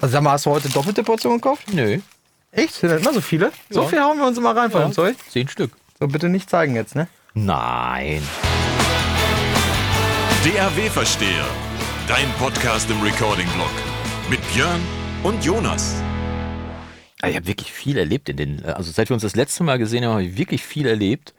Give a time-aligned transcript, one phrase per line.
[0.00, 1.74] Also sag mal, hast du heute doppelte Portion gekauft?
[1.74, 1.98] Nö.
[2.52, 2.74] Echt?
[2.74, 3.50] Sind das immer so viele?
[3.68, 5.16] So viel hauen wir uns immer rein von dem Zeug?
[5.28, 5.72] Zehn Stück.
[5.98, 7.08] So, bitte nicht zeigen jetzt, ne?
[7.34, 8.22] Nein.
[10.44, 11.44] DRW Versteher.
[12.06, 13.72] Dein Podcast im Recording-Blog.
[14.30, 14.80] Mit Björn
[15.24, 15.96] und Jonas.
[17.26, 20.04] Ich habe wirklich viel erlebt in den, also seit wir uns das letzte Mal gesehen
[20.04, 21.34] haben, habe ich wirklich viel erlebt,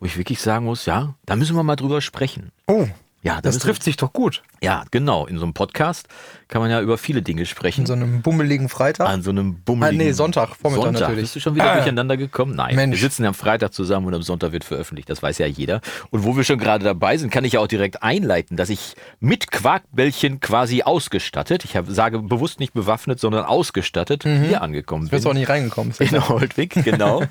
[0.00, 2.50] wo ich wirklich sagen muss, ja, da müssen wir mal drüber sprechen.
[2.66, 2.88] Oh,
[3.22, 4.42] Ja, da das trifft sich doch gut.
[4.62, 5.26] Ja, genau.
[5.26, 6.08] In so einem Podcast
[6.48, 7.82] kann man ja über viele Dinge sprechen.
[7.82, 9.08] In so einem bummeligen Freitag.
[9.08, 10.00] An so einem bummeligen...
[10.00, 11.00] Ah, nee, Sonntag, Vormittag Sonntag.
[11.02, 11.24] natürlich.
[11.24, 11.74] Bist du schon wieder Ah.
[11.76, 12.54] durcheinander gekommen?
[12.56, 12.96] Nein, Mensch.
[12.96, 15.10] wir sitzen ja am Freitag zusammen und am Sonntag wird veröffentlicht.
[15.10, 15.82] Das weiß ja jeder.
[16.10, 18.94] Und wo wir schon gerade dabei sind, kann ich ja auch direkt einleiten, dass ich
[19.20, 25.10] mit Quarkbällchen quasi ausgestattet, ich hab, sage bewusst nicht bewaffnet, sondern ausgestattet, hier angekommen Du
[25.10, 25.30] bist bin.
[25.30, 25.92] auch nicht reingekommen.
[25.98, 27.22] In Holtwig, genau.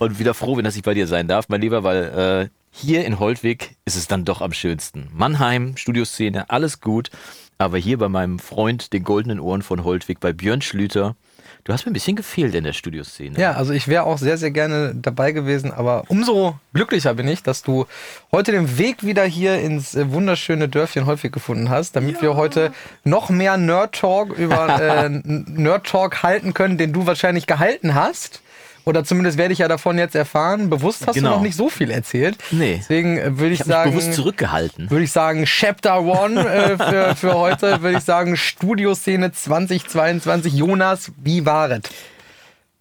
[0.00, 3.04] und wieder froh bin, dass ich bei dir sein darf, mein Lieber, weil äh, hier
[3.04, 5.08] in Holtwig ist es dann doch am schönsten.
[5.12, 7.10] Mannheim, Studioszene, alles gut.
[7.58, 11.16] Aber hier bei meinem Freund, den goldenen Ohren von Holtwig, bei Björn Schlüter,
[11.64, 13.36] du hast mir ein bisschen gefehlt in der Studioszene.
[13.36, 17.42] Ja, also ich wäre auch sehr, sehr gerne dabei gewesen, aber umso glücklicher bin ich,
[17.42, 17.86] dass du
[18.30, 22.72] heute den Weg wieder hier ins äh, wunderschöne Dörfchen häufig gefunden hast, damit wir heute
[23.02, 28.40] noch mehr Nerd Talk über äh, Nerd Talk halten können, den du wahrscheinlich gehalten hast.
[28.88, 30.70] Oder zumindest werde ich ja davon jetzt erfahren.
[30.70, 31.28] Bewusst hast Genau.
[31.30, 32.38] du noch nicht so viel erzählt.
[32.50, 32.76] Nee.
[32.78, 34.90] Deswegen äh, würde ich, Ich sagen, bewusst zurückgehalten.
[34.90, 40.54] würde ich sagen, Chapter One äh, für, für heute, würde ich sagen, Studioszene 2022.
[40.54, 41.82] Jonas, wie war es?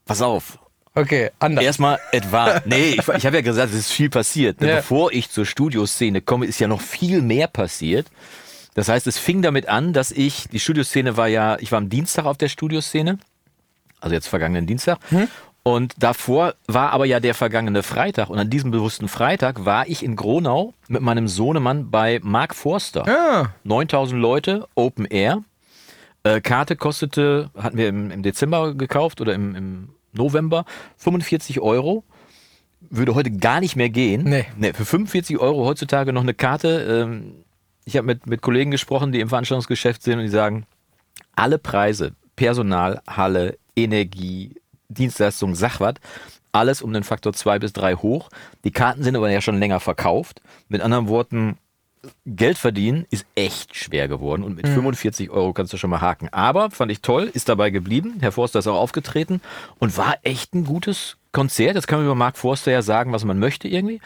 [0.05, 0.57] Pass auf.
[0.95, 1.65] Okay, anders.
[1.65, 4.61] Erstmal etwa, nee, ich, ich habe ja gesagt, es ist viel passiert.
[4.61, 4.77] Ja.
[4.77, 8.07] Bevor ich zur Studioszene komme, ist ja noch viel mehr passiert.
[8.75, 11.89] Das heißt, es fing damit an, dass ich, die Studioszene war ja, ich war am
[11.89, 13.19] Dienstag auf der Studioszene,
[13.99, 14.99] also jetzt vergangenen Dienstag.
[15.67, 18.29] Und davor war aber ja der vergangene Freitag.
[18.29, 23.05] Und an diesem bewussten Freitag war ich in Gronau mit meinem Sohnemann bei Mark Forster.
[23.05, 25.43] Ah, 9000 Leute, Open Air.
[26.23, 30.63] Äh, Karte kostete, hatten wir im, im Dezember gekauft oder im, im November,
[30.95, 32.05] 45 Euro.
[32.79, 34.23] Würde heute gar nicht mehr gehen.
[34.57, 34.71] Nee.
[34.71, 37.03] für 45 Euro heutzutage noch eine Karte.
[37.09, 37.43] Ähm,
[37.83, 40.65] ich habe mit, mit Kollegen gesprochen, die im Veranstaltungsgeschäft sind und die sagen,
[41.35, 44.55] alle Preise, Personal, Halle, Energie,
[44.89, 45.99] Dienstleistung, Sachwart,
[46.51, 48.29] alles um den Faktor 2 bis 3 hoch.
[48.63, 50.41] Die Karten sind aber ja schon länger verkauft.
[50.69, 51.57] Mit anderen Worten,
[52.25, 56.29] Geld verdienen ist echt schwer geworden und mit 45 Euro kannst du schon mal haken.
[56.31, 58.17] Aber fand ich toll, ist dabei geblieben.
[58.19, 59.41] Herr Forster ist auch aufgetreten
[59.79, 61.75] und war echt ein gutes Konzert.
[61.75, 63.99] Jetzt kann man über Mark Forster ja sagen, was man möchte irgendwie.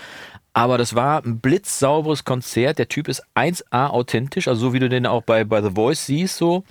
[0.53, 2.77] Aber das war ein blitzsauberes Konzert.
[2.79, 6.05] Der Typ ist 1A authentisch, also so wie du den auch bei, bei The Voice
[6.05, 6.63] siehst, so.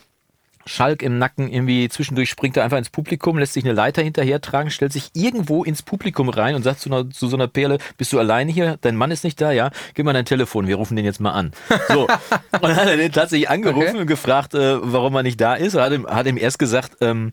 [0.66, 4.40] Schalk im Nacken, irgendwie zwischendurch springt er einfach ins Publikum, lässt sich eine Leiter hinterher
[4.40, 7.78] tragen, stellt sich irgendwo ins Publikum rein und sagt zu, einer, zu so einer Perle,
[7.96, 8.76] bist du alleine hier?
[8.80, 9.52] Dein Mann ist nicht da?
[9.52, 11.52] Ja, gib mal dein Telefon, wir rufen den jetzt mal an.
[11.88, 12.02] So.
[12.52, 13.98] und dann hat er den tatsächlich angerufen Okay.
[13.98, 15.74] und gefragt, äh, warum er nicht da ist.
[15.74, 17.32] Er hat ihm, hat ihm erst gesagt, ähm,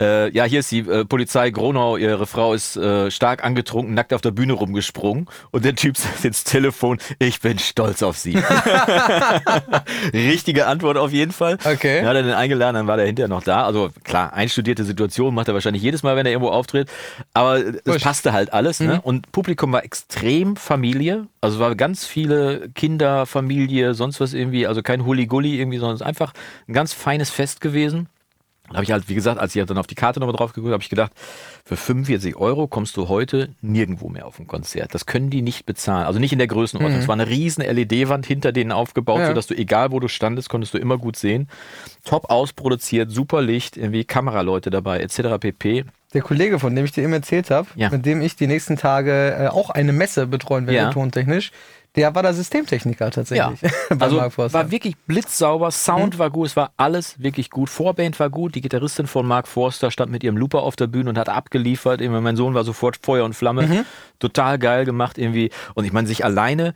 [0.00, 4.12] äh, ja, hier ist die äh, Polizei Gronau, ihre Frau ist äh, stark angetrunken, nackt
[4.12, 8.36] auf der Bühne rumgesprungen und der Typ sagt ins Telefon, ich bin stolz auf sie.
[10.12, 11.58] Richtige Antwort auf jeden Fall.
[11.64, 11.98] Okay.
[11.98, 13.64] Dann hat er den eingeladen, dann war der hinterher noch da.
[13.64, 16.90] Also klar, einstudierte Situation macht er wahrscheinlich jedes Mal, wenn er irgendwo auftritt.
[17.32, 18.80] Aber es passte halt alles.
[18.80, 19.00] Ne?
[19.00, 21.28] Und Publikum war extrem Familie.
[21.40, 24.66] Also es war ganz viele Kinder, Familie, sonst was irgendwie.
[24.66, 26.32] Also kein Hulli-Gulli irgendwie, sondern es ist einfach
[26.68, 28.08] ein ganz feines Fest gewesen.
[28.74, 30.72] Da habe ich halt, wie gesagt, als ich dann auf die Karte nochmal drauf geguckt
[30.72, 31.12] habe, ich gedacht,
[31.64, 34.92] für 45 Euro kommst du heute nirgendwo mehr auf ein Konzert.
[34.94, 36.06] Das können die nicht bezahlen.
[36.06, 36.98] Also nicht in der Größenordnung.
[37.00, 39.28] Es war eine riesen LED-Wand hinter denen aufgebaut, Ja.
[39.28, 41.48] sodass du, egal wo du standest, konntest du immer gut sehen.
[42.04, 45.38] Top ausproduziert, super Licht, irgendwie Kameraleute dabei, etc.
[45.38, 45.84] pp.
[46.12, 47.90] der Kollege, von dem ich dir eben erzählt habe, Ja.
[47.90, 50.92] mit dem ich die nächsten Tage äh, auch eine Messe betreuen werde, Ja.
[50.92, 51.50] tontechnisch,
[51.96, 53.60] der war der Systemtechniker tatsächlich.
[53.88, 57.70] bei also war wirklich blitzsauber, Sound war gut, es war alles wirklich gut.
[57.70, 61.10] Vorband war gut, die Gitarristin von Mark Forster stand mit ihrem Looper auf der Bühne
[61.10, 62.00] und hat abgeliefert.
[62.00, 63.66] Irgendwie mein Sohn war sofort Feuer und Flamme.
[63.66, 63.84] Mhm.
[64.18, 65.50] Total geil gemacht irgendwie.
[65.74, 66.74] Und ich meine, sich alleine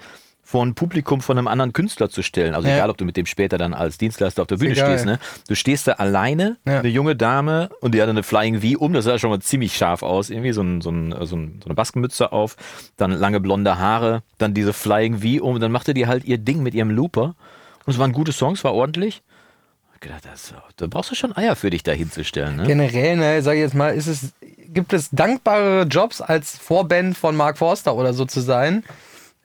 [0.50, 2.54] vor ein Publikum von einem anderen Künstler zu stellen.
[2.54, 2.76] Also Ja.
[2.76, 4.86] egal, ob du mit dem später dann als Dienstleister auf der Bühne egal.
[4.92, 5.04] stehst.
[5.04, 5.18] Ne?
[5.46, 6.78] Du stehst da alleine, Ja.
[6.78, 9.76] eine junge Dame und die hatte eine Flying V um, das sah schon mal ziemlich
[9.76, 12.56] scharf aus, irgendwie so, ein, so, ein, so, ein, so eine Baskenmütze auf,
[12.96, 16.38] dann lange blonde Haare, dann diese Flying V um und dann machte die halt ihr
[16.38, 17.34] Ding mit ihrem Looper
[17.84, 19.20] und es waren gute Songs, war ordentlich.
[20.00, 22.56] Gedacht, das, da brauchst du schon Eier für dich da hinzustellen.
[22.56, 22.62] Ne?
[22.68, 24.32] Generell, ne, sag ich jetzt mal, ist es,
[24.68, 28.84] gibt es dankbare Jobs als Vorband von Mark Forster oder so zu sein,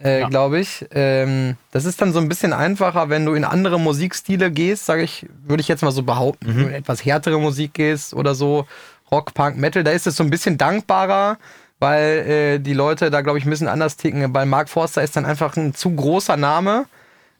[0.02, 0.30] äh, Ja.
[0.30, 0.86] glaube ich.
[0.92, 5.04] Ähm, das ist dann so ein bisschen einfacher, wenn du in andere Musikstile gehst, sage
[5.04, 6.56] ich, würde ich jetzt mal so behaupten, Mhm.
[6.56, 8.66] wenn du in etwas härtere Musik gehst oder so,
[9.12, 11.38] Rock, Punk, Metal, da ist es so ein bisschen dankbarer,
[11.80, 14.32] weil äh, die Leute da, glaube ich, ein bisschen anders ticken.
[14.34, 16.86] Bei Mark Forster ist dann einfach ein zu großer Name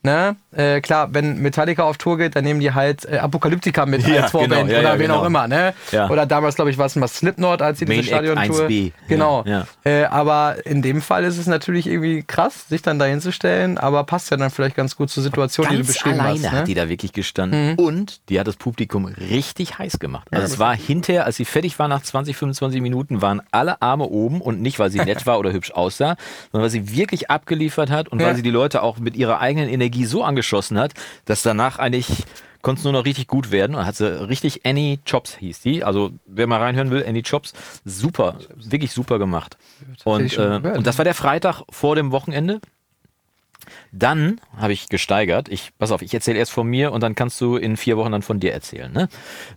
[0.04, 0.36] Ne?
[0.52, 4.24] Äh, klar, wenn Metallica auf Tour geht, dann nehmen die halt äh, Apokalyptika mit Ja,
[4.24, 5.22] als Vorband genau, ja, oder ja, wen genau.
[5.22, 5.48] auch immer.
[5.48, 5.74] Ne?
[6.10, 8.68] Oder damals, glaube ich, war es mal Slipknot, als sie diese Stadiontour.
[8.68, 8.92] 1B.
[9.08, 9.46] Genau.
[9.86, 13.78] Äh, aber in dem Fall ist es natürlich irgendwie krass, sich dann dahin zu stellen,
[13.78, 16.52] aber passt ja dann vielleicht ganz gut zur Situation, die du Ganz beschrieben alleine hast.
[16.52, 16.64] hat Ne?
[16.66, 20.28] die da wirklich gestanden und die hat das Publikum richtig heiß gemacht.
[20.32, 24.04] Also es war hinterher, als sie fertig war nach 20, 25 Minuten, waren alle Arme
[24.06, 26.18] oben und nicht, weil sie nett war oder hübsch aussah,
[26.52, 29.70] sondern weil sie wirklich abgeliefert hat und weil sie die Leute auch mit ihrer eigenen
[29.70, 30.94] Energie so angeschossen hat,
[31.26, 32.08] dass danach eigentlich
[32.64, 35.84] konnte es nur noch richtig gut werden und hat sie richtig Annie Chops hieß die.
[35.84, 37.54] Also wer mal reinhören will, Annie Chops,
[37.86, 39.58] super, wirklich super gemacht.
[40.06, 42.62] Und, äh, und das war der Freitag vor dem Wochenende.
[43.92, 45.50] Dann habe ich gesteigert.
[45.50, 48.12] Ich, pass auf, ich erzähle erst von mir und dann kannst du in vier Wochen
[48.12, 48.92] dann von dir erzählen.
[48.92, 49.08] Ne?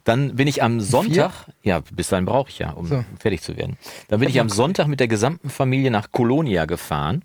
[0.05, 1.32] Dann bin ich am Sonntag,
[1.62, 3.05] ja, bis dahin brauche ich ja, um So.
[3.19, 3.79] fertig zu werden.
[4.09, 7.25] Dann bin ich am Sonntag mit der gesamten Familie nach Kolonia gefahren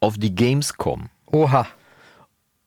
[0.00, 1.08] auf die Gamescom.
[1.26, 1.66] Oha.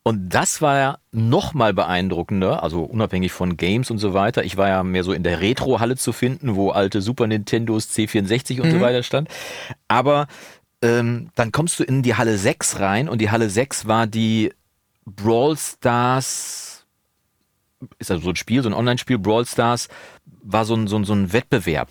[0.07, 4.45] Und das war ja noch mal beeindruckender, also unabhängig von Games und so weiter.
[4.45, 8.62] Ich war ja mehr so in der Retro-Halle zu finden, wo alte Super Nintendos C64
[8.62, 9.27] und so weiter stand.
[9.89, 10.27] Aber
[10.81, 14.54] ähm, dann kommst du in die Halle 6 rein und die Halle 6 war die
[15.06, 16.86] Brawl Stars,
[18.00, 19.89] ist also so ein Spiel, so ein Online-Spiel, Brawl Stars,
[20.42, 21.89] war so ein, so ein, so ein Wettbewerb.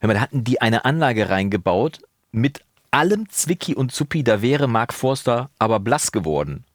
[0.00, 2.00] Hör mal, da hatten die eine Anlage reingebaut
[2.30, 6.66] mit allem Zwicky und Zuppi, da wäre Mark Forster aber blass geworden.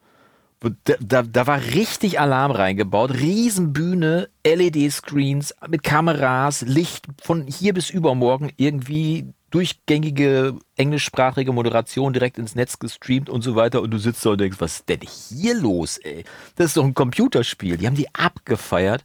[0.59, 8.51] Da, da, war richtig Alarm reingebaut, Riesenbühne, LED-Screens mit Kameras, Licht von hier bis übermorgen,
[8.57, 13.81] irgendwie durchgängige englischsprachige Moderation direkt ins Netz gestreamt und so weiter.
[13.81, 16.25] Und du sitzt da und denkst, was ist denn hier los, ey?
[16.55, 17.77] Das ist doch ein Computerspiel.
[17.77, 19.03] Die haben die abgefeiert.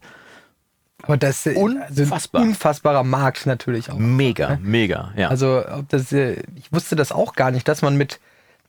[1.03, 2.41] Aber das ist äh, Unfassbar.
[2.41, 3.97] ein unfassbarer Markt natürlich auch.
[3.97, 5.27] Mega, mega, ja.
[5.27, 8.19] Also, das, äh, ich wusste das auch gar nicht, dass man mit,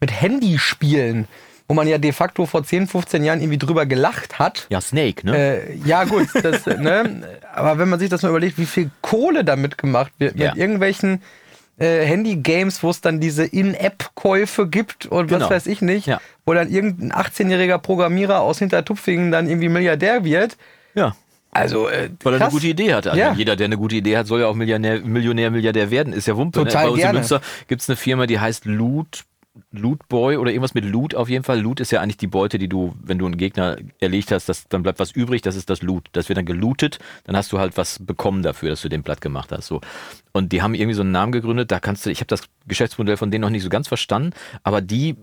[0.01, 1.29] mit Handyspielen,
[1.69, 4.67] wo man ja de facto vor 10, 15 Jahren irgendwie drüber gelacht hat.
[4.69, 5.37] ja, Snake, ne?
[5.37, 7.23] Äh, ja, gut, das, ne?
[7.55, 10.51] aber wenn man sich das mal überlegt, wie viel Kohle damit gemacht wird, Ja.
[10.51, 11.23] mit irgendwelchen
[11.79, 15.41] äh, Handy-Games, wo es dann diese In-App-Käufe gibt und Genau.
[15.47, 16.21] was weiß ich nicht, Ja.
[16.47, 20.57] wo dann irgendein 18-jähriger Programmierer aus Hintertupfingen dann irgendwie Milliardär wird.
[20.95, 21.15] ja.
[21.57, 22.49] Also, äh, Weil er krass.
[22.49, 23.13] eine gute Idee hatte.
[23.13, 23.33] Also Ja.
[23.33, 26.13] Jeder, der eine gute Idee hat, soll ja auch Millionär, Millionär Milliardär werden.
[26.13, 26.59] Ist ja Wumpe.
[26.65, 26.89] Total ne?
[26.89, 27.11] Bei uns gerne.
[27.11, 29.23] in Münster gibt es eine Firma, die heißt Loot.
[29.71, 31.61] Loot Boy oder irgendwas mit Loot auf jeden Fall.
[31.61, 34.69] Loot ist ja eigentlich die Beute, die du, wenn du einen Gegner erlegt hast, das,
[34.69, 36.09] dann bleibt was übrig, das ist das Loot.
[36.13, 39.21] Das wird dann gelootet, dann hast du halt was bekommen dafür, dass du den platt
[39.21, 39.67] gemacht hast.
[39.67, 39.81] So.
[40.33, 43.17] Und die haben irgendwie so einen Namen gegründet, da kannst du, ich habe das Geschäftsmodell
[43.17, 44.33] von denen noch nicht so ganz verstanden,
[44.65, 45.17] aber die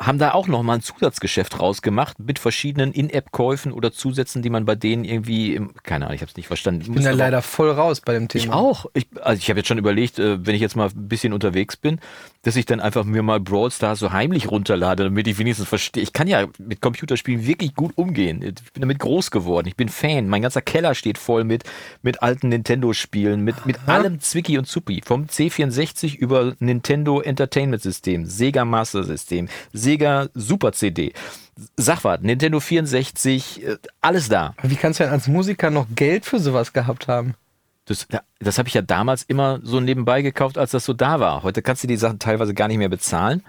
[0.00, 4.76] haben da auch nochmal ein Zusatzgeschäft rausgemacht mit verschiedenen In-App-Käufen oder Zusätzen, die man bei
[4.76, 6.82] denen irgendwie, im, keine Ahnung, ich habe es nicht verstanden.
[6.82, 8.44] Ich bin da leider voll raus bei dem Thema.
[8.44, 8.86] ich auch.
[8.94, 11.76] Ich, also ich habe jetzt schon überlegt, äh, wenn ich jetzt mal ein bisschen unterwegs
[11.76, 11.98] bin,
[12.48, 16.02] dass ich dann einfach mir mal Brawl Stars so heimlich runterlade, damit ich wenigstens verstehe.
[16.02, 18.40] Ich kann ja mit Computerspielen wirklich gut umgehen.
[18.42, 19.68] Ich bin damit groß geworden.
[19.68, 20.28] Ich bin Fan.
[20.28, 21.64] Mein ganzer Keller steht voll mit,
[22.00, 25.02] mit alten Nintendo-Spielen, mit, mit allem Zwicky und Zuppi.
[25.04, 31.12] Vom C64 über Nintendo Entertainment System, Sega Master System, Sega Super CD.
[31.76, 34.54] Sag was, Nintendo 64, äh, alles da.
[34.62, 37.34] Wie kannst du denn als Musiker noch Geld für sowas gehabt haben?
[37.88, 38.06] Das,
[38.38, 41.42] das habe ich ja damals immer so nebenbei gekauft, als das so da war.
[41.42, 43.42] Heute kannst du die Sachen teilweise gar nicht mehr bezahlen.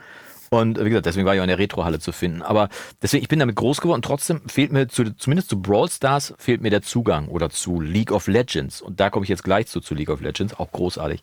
[0.50, 2.42] Und wie gesagt, deswegen war ich auch in der Retrohalle zu finden.
[2.42, 2.70] Aber
[3.02, 4.02] deswegen, ich bin damit groß geworden.
[4.02, 8.12] Trotzdem fehlt mir, zu, zumindest zu Brawl Stars, fehlt mir der Zugang oder zu League
[8.12, 8.82] of Legends.
[8.82, 10.56] Und da komme ich jetzt gleich zu, zu League of Legends.
[10.56, 11.22] Auch großartig.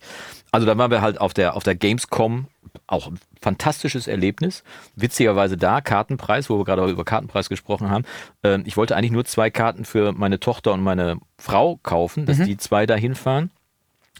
[0.51, 2.47] Also da waren wir halt auf der, auf der Gamescom.
[2.87, 4.63] Auch ein fantastisches Erlebnis.
[4.95, 8.05] Witzigerweise da, Kartenpreis, wo wir gerade über Kartenpreis gesprochen haben.
[8.43, 12.37] Ähm, ich wollte eigentlich nur zwei Karten für meine Tochter und meine Frau kaufen, dass
[12.37, 13.51] die zwei da hinfahren.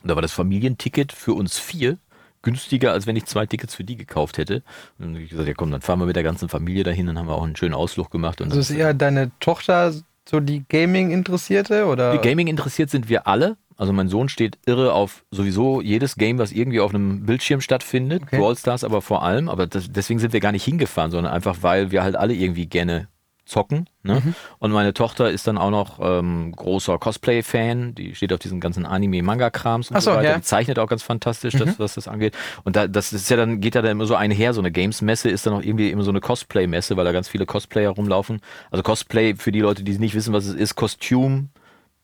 [0.04, 1.98] Und da war das Familienticket für uns vier
[2.42, 4.64] günstiger, als wenn ich zwei Tickets für die gekauft hätte.
[5.00, 7.28] Und ich gesagt, ja komm, dann fahren wir mit der ganzen Familie dahin, dann haben
[7.28, 8.40] wir auch einen schönen Ausflug gemacht.
[8.42, 9.94] Und Also ist eher deine Tochter
[10.30, 12.14] so die Gaming-Interessierte oder?
[12.18, 13.58] die Gaming interessiert sind wir alle.
[13.78, 18.24] Also mein Sohn steht irre auf sowieso jedes Game, was irgendwie auf einem Bildschirm stattfindet.
[18.24, 18.38] Okay.
[18.40, 19.50] Brawl Stars aber vor allem.
[19.50, 22.66] Aber das, deswegen sind wir gar nicht hingefahren, sondern einfach, weil wir halt alle irgendwie
[22.66, 23.08] gerne
[23.48, 23.90] zocken.
[24.04, 24.22] Ne?
[24.24, 24.36] Mhm.
[24.60, 27.96] Und meine Tochter ist dann auch noch ähm, großer Cosplay-Fan.
[27.96, 30.30] Die steht auf diesen ganzen Anime-Manga-Krams und Ach so, so weiter.
[30.30, 30.36] ja.
[30.38, 30.42] Mhm.
[30.42, 32.36] Die zeichnet auch ganz fantastisch, das, was das angeht.
[32.64, 34.54] Und da, das ist ja dann, geht ja dann immer so einher.
[34.54, 37.46] So eine Games-Messe ist dann auch irgendwie immer so eine Cosplay-Messe, weil da ganz viele
[37.46, 38.42] Cosplayer rumlaufen.
[38.70, 41.50] Also Cosplay, für die Leute, die nicht wissen, was es ist, Kostüm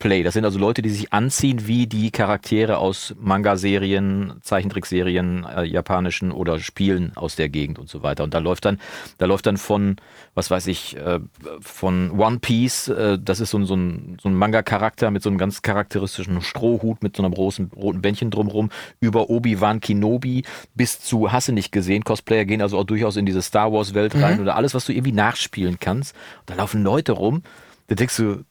[0.03, 0.23] Cosplay.
[0.23, 6.33] Das sind also Leute, die sich anziehen wie die Charaktere aus Manga-Serien, Zeichentrickserien, äh, japanischen
[6.33, 8.25] oder Spielen aus der Gegend und so weiter.
[8.25, 8.79] Und da läuft dann,
[9.17, 9.95] da läuft dann von,
[10.35, 11.19] was weiß ich, äh,
[11.61, 15.29] von One Piece, äh, das ist so ein, so ein, so ein Manga-Charakter mit so
[15.29, 20.43] einem ganz charakteristischen Strohhut mit so einem großen roten Bändchen drumherum, über Obi-Wan Kenobi
[20.75, 22.03] bis zu Hasse nicht gesehen.
[22.03, 25.13] Cosplayer gehen also auch durchaus in diese Star Wars-Welt rein oder alles, was du irgendwie
[25.13, 26.13] nachspielen kannst.
[26.41, 27.41] Und da laufen Leute rum,
[27.87, 28.43] da denkst du,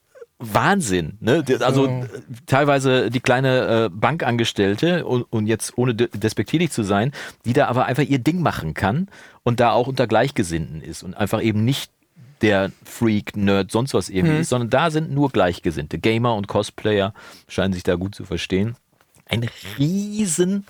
[0.42, 1.18] Wahnsinn.
[1.20, 1.44] Ne?
[1.60, 2.04] Also So.
[2.46, 7.12] teilweise die kleine äh, Bankangestellte und, und jetzt ohne de- despektierlich zu sein,
[7.44, 9.08] die da aber einfach ihr Ding machen kann
[9.44, 11.90] und da auch unter Gleichgesinnten ist und einfach eben nicht
[12.42, 15.98] der Freak, Nerd, sonst was irgendwie ist, sondern da sind nur Gleichgesinnte.
[15.98, 17.14] Gamer und Cosplayer
[17.46, 18.74] scheinen sich da gut zu verstehen.
[19.26, 20.66] Ein riesen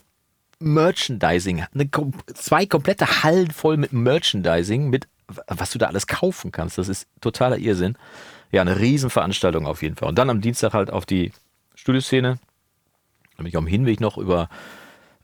[0.59, 1.88] Merchandising, eine,
[2.35, 5.09] zwei komplette Hallen voll mit Merchandising, mit
[5.47, 6.79] was du da alles kaufen kannst.
[6.79, 7.97] Das ist totaler Irrsinn.
[8.50, 10.09] Ja, eine Riesenveranstaltung auf jeden Fall.
[10.09, 11.33] Und dann am Dienstag halt auf die
[11.75, 12.38] Studioszene.
[13.33, 14.49] Da bin ich auf dem Hinweg noch über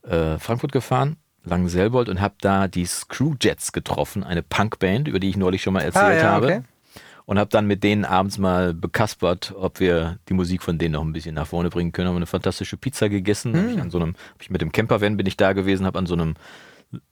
[0.03, 5.37] äh, Frankfurt gefahren, Langenselbold, und habe da die Screwjets getroffen, eine Punkband, über die ich
[5.37, 6.45] neulich schon mal erzählt Ah, ja, habe.
[6.47, 6.61] okay.
[7.25, 11.03] Und habe dann mit denen abends mal bekaspert, ob wir die Musik von denen noch
[11.03, 12.07] ein bisschen nach vorne bringen können.
[12.07, 13.55] Haben eine fantastische Pizza gegessen.
[13.55, 13.69] Hab Hm.
[13.75, 16.07] ich an so einem, hab ich mit dem Campervan bin ich da gewesen, habe an
[16.07, 16.33] so einem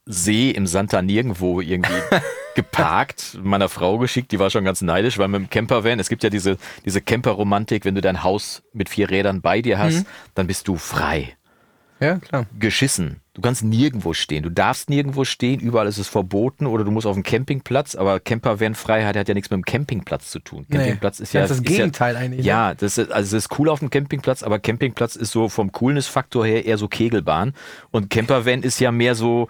[0.05, 1.93] See im Santa nirgendwo irgendwie
[2.55, 6.24] geparkt, meiner Frau geschickt, die war schon ganz neidisch, weil mit dem Campervan, es gibt
[6.24, 10.05] ja diese, diese Camperromantik, wenn du dein Haus mit vier Rädern bei dir hast, Mhm.
[10.34, 11.37] dann bist du frei
[12.00, 12.46] Ja, klar.
[12.60, 13.22] geschissen.
[13.34, 14.44] Du kannst nirgendwo stehen.
[14.44, 15.60] Du darfst nirgendwo stehen.
[15.60, 17.96] Überall ist es verboten oder du musst auf dem Campingplatz.
[17.96, 20.66] Aber Campervan-Freiheit hat ja nichts mit dem Campingplatz zu tun.
[20.68, 22.48] Nee, Campingplatz ist das ja ist das ist Gegenteil ja, eigentlich, ne?
[22.48, 25.72] Ja, das ist, also es ist cool auf dem Campingplatz, aber Campingplatz ist so vom
[25.72, 27.54] Coolness-Faktor her eher so Kegelbahn.
[27.92, 29.48] Und Campervan ist ja mehr so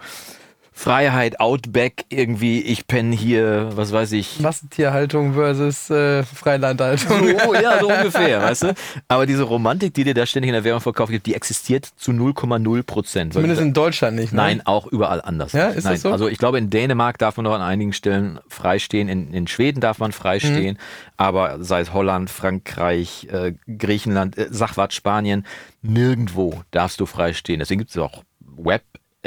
[0.78, 7.36] Freiheit, Outback, irgendwie, ich penne hier, was weiß ich, Massentierhaltung versus äh, Freilandhaltung.
[7.44, 8.74] so, ja, so ungefähr, weißt du?
[9.08, 12.12] Aber diese Romantik, die dir da ständig in der Werbung verkauft wird, die existiert zu
[12.12, 13.32] 0,0 Prozent.
[13.32, 14.32] Zumindest in Deutschland nicht.
[14.32, 14.36] Ne?
[14.36, 15.52] Nein, auch überall anders.
[15.52, 15.96] Ja, ist das Nein.
[15.96, 16.12] so?
[16.12, 19.80] Also ich glaube, in Dänemark darf man noch an einigen Stellen freistehen, in, in Schweden
[19.80, 20.78] darf man freistehen, Mhm.
[21.16, 25.44] aber sei es Holland, Frankreich, äh, Griechenland, äh, Sachwart, Spanien,
[25.82, 27.58] nirgendwo darfst du freistehen.
[27.58, 28.22] Deswegen gibt es auch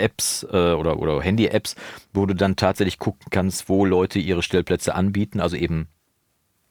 [0.01, 1.75] Web-Apps äh, oder, oder Handy-Apps,
[2.13, 5.88] wo du dann tatsächlich gucken kannst, wo Leute ihre Stellplätze anbieten, also eben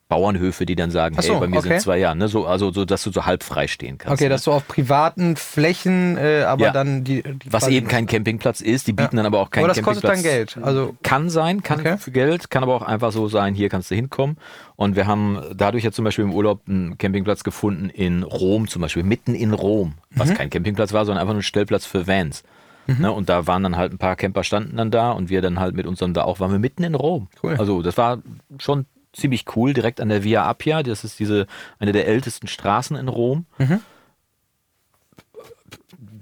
[0.08, 1.68] Bauernhöfe, die dann sagen, so, hey, bei mir okay.
[1.68, 2.26] sind zwei Jahre, ne?
[2.26, 4.14] so, also so, dass du so halb freistehen kannst.
[4.20, 4.30] Okay, ne?
[4.30, 6.72] dass du auf privaten Flächen, äh, aber Ja.
[6.72, 9.22] dann die, die Was eben kein Campingplatz ist, die bieten Ja.
[9.22, 10.14] dann aber auch keinen Aber das Campingplatz.
[10.14, 10.58] kostet dann Geld.
[10.66, 11.96] Also Kann sein, kann Okay.
[11.96, 14.36] für Geld, kann aber auch einfach so sein, hier kannst du hinkommen.
[14.74, 18.82] Und wir haben dadurch ja zum Beispiel im Urlaub einen Campingplatz gefunden in Rom zum
[18.82, 20.34] Beispiel, mitten in Rom, was Mhm.
[20.34, 22.42] kein Campingplatz war, sondern einfach nur ein Stellplatz für Vans.
[22.87, 25.60] Ne, und da waren dann halt ein paar Camper standen dann da und wir dann
[25.60, 27.28] halt mit unserem da auch waren wir mitten in Rom.
[27.40, 27.54] Cool.
[27.56, 28.18] Also das war
[28.58, 30.82] schon ziemlich cool, direkt an der Via Appia.
[30.82, 31.46] Das ist diese
[31.78, 33.46] eine der ältesten Straßen in Rom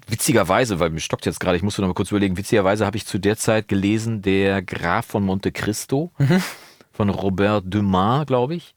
[0.09, 3.07] witzigerweise, weil mir stockt jetzt gerade, ich musste noch mal kurz überlegen, witzigerweise habe ich
[3.07, 6.13] zu der Zeit gelesen, der Graf von Monte Cristo
[6.93, 8.75] von Robert Dumas, glaube ich.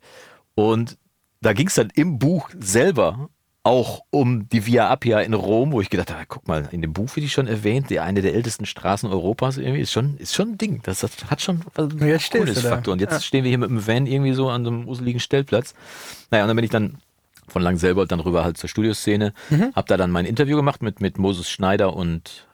[0.56, 0.98] Und
[1.42, 3.30] da ging es dann im Buch selber
[3.64, 6.94] auch um die Via Appia in Rom, wo ich gedacht habe, guck mal, in dem
[6.94, 10.34] Buch wird die schon erwähnt, die eine der ältesten Straßen Europas irgendwie, ist schon, ist
[10.34, 10.82] schon ein Ding.
[10.84, 12.70] Das, das hat schon was da.
[12.70, 12.94] Faktor.
[12.94, 13.20] Und jetzt Ja.
[13.22, 15.76] stehen wir hier mit dem Van irgendwie so an so einem useligen Stellplatz.
[16.32, 16.98] Naja, und dann bin ich dann
[17.48, 19.74] von Langselbold dann rüber halt zur Studioszene, Mhm.
[19.76, 22.48] hab da dann mein Interview gemacht mit, mit Moses Schneider und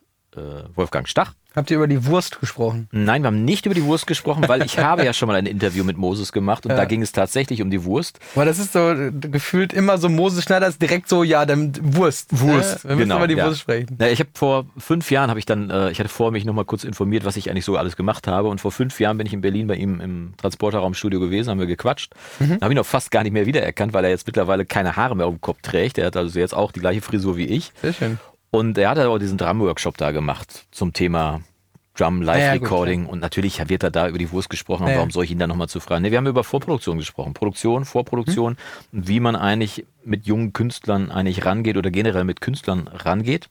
[0.75, 1.34] Wolfgang Stach.
[1.56, 2.88] habt ihr über die Wurst gesprochen?
[2.91, 5.46] Nein, wir haben nicht über die Wurst gesprochen, weil ich habe ja schon mal ein
[5.48, 6.77] Interview mit Moses gemacht und Ja.
[6.77, 8.20] da ging es tatsächlich um die Wurst.
[8.36, 11.74] Weil das ist so äh, gefühlt immer so, Moses Schneider ist direkt so, ja, dann
[11.96, 12.27] Wurst.
[12.39, 12.89] Wurst, Ne?
[12.91, 13.46] Wir müssen genau, über die ja.
[13.48, 13.96] Wurst sprechen.
[13.98, 16.53] Na, ich habe vor fünf Jahren habe ich dann, äh, ich hatte vor mich noch
[16.53, 18.50] mal kurz informiert, was ich eigentlich so alles gemacht habe.
[18.50, 21.65] Und vor fünf Jahren bin ich in Berlin bei ihm im Transporterraumstudio gewesen, haben wir
[21.67, 22.13] gequatscht.
[22.39, 22.60] Mhm.
[22.62, 25.25] Habe ich noch fast gar nicht mehr wiedererkannt, weil er jetzt mittlerweile keine Haare mehr
[25.25, 25.98] auf dem Kopf trägt.
[25.98, 27.72] Er hat also jetzt auch die gleiche Frisur wie ich.
[27.82, 28.20] Sehr schön.
[28.51, 31.42] Und er hat auch diesen Drum-Workshop da gemacht zum Thema
[31.96, 34.88] Drum Live Ja, und natürlich wird er da über die Wurst gesprochen.
[34.88, 34.98] Ja.
[34.98, 36.04] Warum soll ich ihn dann nochmal zu fragen?
[36.04, 37.34] Nee, wir haben über Vorproduktion gesprochen.
[37.34, 39.00] Produktion, Vorproduktion Hm.
[39.00, 43.50] und wie man eigentlich mit jungen Künstlern eigentlich rangeht oder generell mit Künstlern rangeht.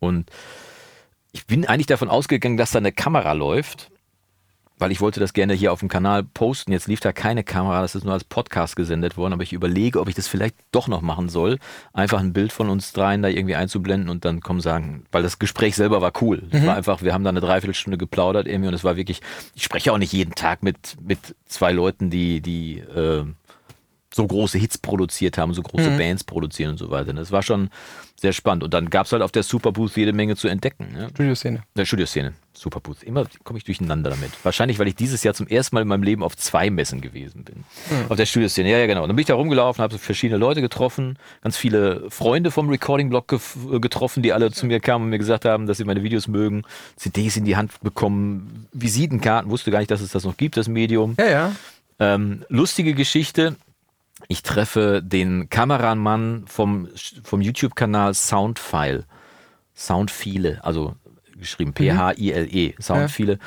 [0.00, 0.30] Und
[1.32, 3.90] ich bin eigentlich davon ausgegangen, dass da eine Kamera läuft,
[4.78, 6.72] weil ich wollte das gerne hier auf dem Kanal posten.
[6.72, 10.00] Jetzt lief da keine Kamera, das ist nur als Podcast gesendet worden, aber ich überlege,
[10.00, 11.58] ob ich das vielleicht doch noch machen soll.
[11.92, 15.38] Einfach ein Bild von uns dreien da irgendwie einzublenden und dann kommen sagen, weil das
[15.38, 16.42] Gespräch selber war cool.
[16.50, 19.20] Es war einfach, wir haben da eine Dreiviertelstunde geplaudert irgendwie und es war wirklich,
[19.54, 23.24] ich spreche auch nicht jeden Tag mit, mit zwei Leuten, die, die, äh,
[24.14, 25.98] so große Hits produziert haben, so große Mhm.
[25.98, 27.12] Bands produzieren und so weiter.
[27.12, 27.70] Das war schon
[28.20, 28.62] sehr spannend.
[28.62, 30.86] Und dann gab es halt auf der Superbooth jede Menge zu entdecken.
[30.92, 31.08] Ne?
[31.12, 31.62] Studioszene.
[31.76, 33.02] Der Studioszene, Superbooth.
[33.02, 34.30] Immer komme ich durcheinander damit.
[34.44, 37.42] Wahrscheinlich, weil ich dieses Jahr zum ersten Mal in meinem Leben auf zwei Messen gewesen
[37.42, 37.64] bin.
[38.08, 39.00] Auf der Studioszene, ja, ja, genau.
[39.06, 43.32] Dann bin ich da rumgelaufen, habe so verschiedene Leute getroffen, ganz viele Freunde vom Recording-Blog
[43.32, 46.28] gef- getroffen, die alle zu mir kamen und mir gesagt haben, dass sie meine Videos
[46.28, 46.62] mögen,
[46.96, 50.68] CDs in die Hand bekommen, Visitenkarten, wusste gar nicht, dass es das noch gibt, das
[50.68, 51.16] Medium.
[51.18, 51.52] Ja, ja.
[51.98, 53.56] Ähm, lustige Geschichte.
[54.28, 56.88] Ich treffe den Kameramann vom,
[57.22, 59.04] vom YouTube-Kanal Soundfile.
[59.74, 60.94] Soundfile, also
[61.36, 63.38] geschrieben P-H-I-L-E, Soundfile.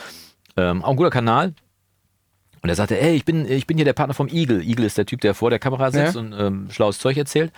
[0.56, 1.54] Ähm, auch ein guter Kanal.
[2.62, 4.62] Und er sagte, ey, ich bin, ich bin hier der Partner vom Eagle.
[4.62, 6.20] Eagle ist der Typ, der vor der Kamera sitzt Ja.
[6.22, 7.52] und ähm, schlaues Zeug erzählt.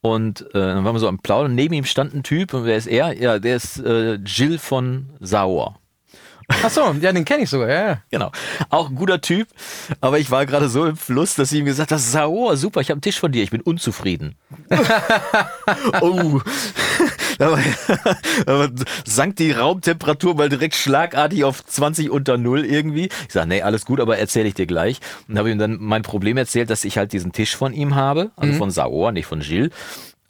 [0.00, 1.54] Und äh, dann waren wir so am Plaudern.
[1.54, 2.54] Neben ihm stand ein Typ.
[2.54, 3.12] Und wer ist er?
[3.20, 5.78] Ja, der ist äh, Jill von Sauer.
[6.50, 8.02] Ach so, ja, den kenne ich sogar, ja, ja.
[8.10, 8.32] Genau.
[8.70, 9.48] Auch ein guter Typ.
[10.00, 12.88] Aber ich war gerade so im Fluss, dass ich ihm gesagt habe, Sauer, super, ich
[12.88, 14.34] habe einen Tisch von dir, ich bin unzufrieden.
[16.00, 16.40] oh.
[18.46, 18.70] Aber
[19.04, 23.10] sank die Raumtemperatur mal direkt schlagartig auf 20 unter Null irgendwie.
[23.26, 24.98] Ich sage, nee, alles gut, aber erzähle ich dir gleich.
[25.28, 28.32] Und habe ihm dann mein Problem erzählt, dass ich halt diesen Tisch von ihm habe,
[28.34, 29.70] also von Sauer, nicht von Gilles.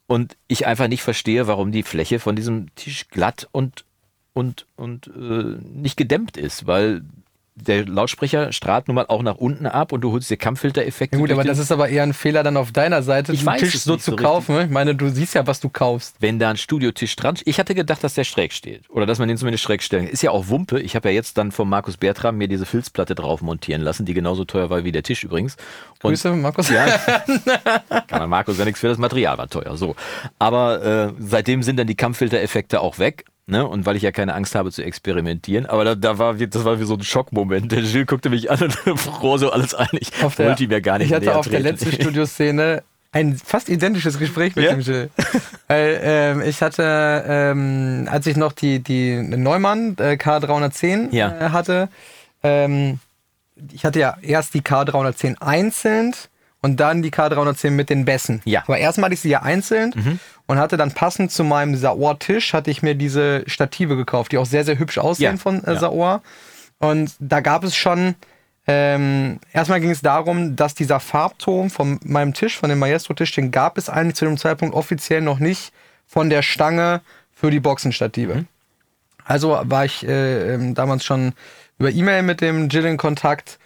[0.06, 3.84] Und ich einfach nicht verstehe, warum die Fläche von diesem Tisch glatt und
[4.38, 7.02] und, und äh, nicht gedämmt ist, weil
[7.60, 11.16] der Lautsprecher strahlt nun mal auch nach unten ab und du holst dir Kampffiltereffekte.
[11.16, 13.46] Ja gut, aber das ist aber eher ein Fehler dann auf deiner Seite, Ich den
[13.46, 14.54] weiß Tisch so zu so kaufen.
[14.54, 14.64] ne?
[14.64, 16.16] Ich meine, du siehst ja, was du kaufst.
[16.20, 18.88] wenn da ein Studiotisch dran Ich hatte gedacht, dass der schräg steht.
[18.90, 20.12] Oder dass man den zumindest schräg stellen kann.
[20.12, 20.80] Ist ja auch Wumpe.
[20.80, 24.14] Ich habe ja jetzt dann von Markus Bertram mir diese Filzplatte drauf montieren lassen, die
[24.14, 25.56] genauso teuer war wie der Tisch übrigens.
[26.02, 26.70] Und Grüße, Markus.
[26.70, 26.86] Ja,
[28.06, 29.76] kann man Markus ja nichts für, das Material war teuer.
[29.76, 29.96] So.
[30.38, 33.24] Aber äh, seitdem sind dann die Kampffiltereffekte auch weg.
[33.48, 33.66] Ne?
[33.66, 35.66] Und weil ich ja keine Angst habe zu experimentieren.
[35.66, 37.72] Aber da, da war, das war wie so ein Schockmoment.
[37.72, 40.10] Der Gilles guckte mich an und froh so alles einig.
[40.22, 41.64] Auf der, Wollte ihm ja gar nicht ich hatte auf der treten.
[41.76, 44.72] letzten Studioszene ein fast identisches Gespräch mit Ja?
[44.72, 45.08] dem Jill.
[45.66, 51.34] Weil, ähm, ich hatte, ähm, als ich noch die, die Neumann äh, K310 Ja.
[51.46, 51.88] äh, hatte,
[52.42, 52.98] ähm,
[53.72, 56.14] ich hatte ja erst die K310 einzeln
[56.60, 58.42] und dann die K310 mit den Bässen.
[58.44, 58.62] Ja.
[58.66, 62.70] Aber erstmal hatte ich sie ja einzeln und hatte dann passend zu meinem Saor-Tisch hatte
[62.70, 65.78] ich mir diese Stative gekauft, die auch sehr, sehr hübsch aussehen Ja, von äh, ja.
[65.78, 66.22] Saor.
[66.78, 68.14] Und da gab es schon,
[68.66, 73.50] ähm, erstmal ging es darum, dass dieser Farbton von meinem Tisch, von dem Maestro-Tisch, den
[73.50, 75.72] gab es eigentlich zu dem Zeitpunkt offiziell noch nicht
[76.06, 78.46] von der Stange für die Boxenstative.
[79.24, 81.34] Also war ich äh, ähm, damals schon
[81.78, 83.58] über E-Mail mit dem Jill in Kontakt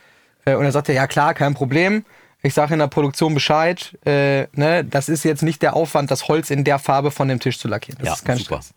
[0.45, 2.05] äh, und er sagte, ja klar, kein Problem.
[2.43, 6.27] Ich sage in der Produktion Bescheid, äh, ne, das ist jetzt nicht der Aufwand, das
[6.29, 7.99] Holz in der Farbe von dem Tisch zu lackieren.
[8.01, 8.63] Das Ja, ist kein super.
[8.63, 8.75] Stress.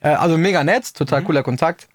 [0.00, 1.88] Äh, also mega nett, total cooler Kontakt.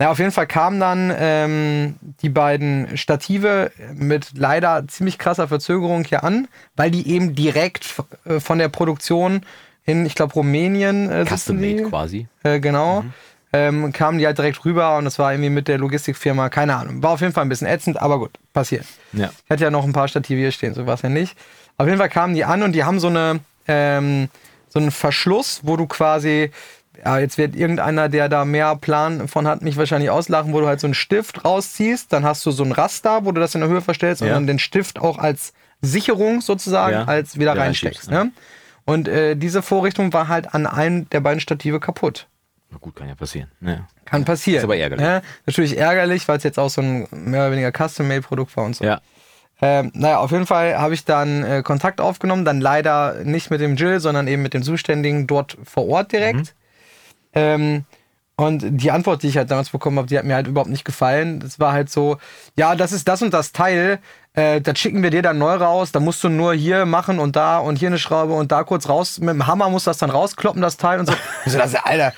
[0.00, 6.04] Na, auf jeden Fall kamen dann ähm, die beiden Stative mit leider ziemlich krasser Verzögerung
[6.04, 7.94] hier an, weil die eben direkt
[8.24, 9.42] äh, von der Produktion
[9.84, 11.60] in, ich glaube, Rumänien äh, sitzen Custom.
[11.60, 12.28] Made quasi.
[12.44, 13.04] Äh, genau.
[13.52, 17.02] Ähm, kamen die halt direkt rüber und das war irgendwie mit der Logistikfirma, keine Ahnung.
[17.02, 18.84] War auf jeden Fall ein bisschen ätzend, aber gut, passiert.
[19.14, 19.30] Ja.
[19.44, 21.34] Ich hatte ja noch ein paar Stative hier stehen, so war es ja nicht.
[21.78, 24.28] Auf jeden Fall kamen die an und die haben so eine ähm,
[24.68, 26.50] so einen Verschluss, wo du quasi,
[27.02, 30.66] ja, jetzt wird irgendeiner, der da mehr Plan von hat, mich wahrscheinlich auslachen, wo du
[30.66, 33.62] halt so einen Stift rausziehst, dann hast du so ein Raster, wo du das in
[33.62, 34.34] der Höhe verstellst und Ja.
[34.34, 37.04] dann den Stift auch als Sicherung sozusagen, Ja.
[37.04, 38.10] als wieder reinsteckst.
[38.10, 38.30] Ne?
[38.84, 42.26] Und äh, diese Vorrichtung war halt an einem der beiden Stative kaputt.
[42.70, 43.50] Na gut, kann ja passieren.
[43.60, 43.86] Ja.
[44.04, 44.58] Kann passieren.
[44.58, 45.04] Ist aber ärgerlich.
[45.04, 45.22] Ne?
[45.46, 48.84] Natürlich ärgerlich, weil es jetzt auch so ein mehr oder weniger Custom-Made-Produkt war und so.
[48.84, 49.00] ja.
[49.60, 53.60] Ähm, naja, auf jeden Fall habe ich dann äh, Kontakt aufgenommen, dann leider nicht mit
[53.60, 56.54] dem Jill, sondern eben mit dem Zuständigen dort vor Ort direkt.
[57.32, 57.84] Ähm,
[58.36, 60.84] und die Antwort, die ich halt damals bekommen habe, die hat mir halt überhaupt nicht
[60.84, 61.40] gefallen.
[61.40, 62.18] Das war halt so,
[62.56, 63.98] ja, das ist das und das Teil,
[64.34, 67.36] äh, das schicken wir dir dann neu raus, da musst du nur hier machen und
[67.36, 69.98] da und hier eine Schraube und da kurz raus, mit dem Hammer musst du das
[69.98, 71.12] dann rauskloppen, das Teil und so.
[71.46, 72.12] Ich so, das, Alter,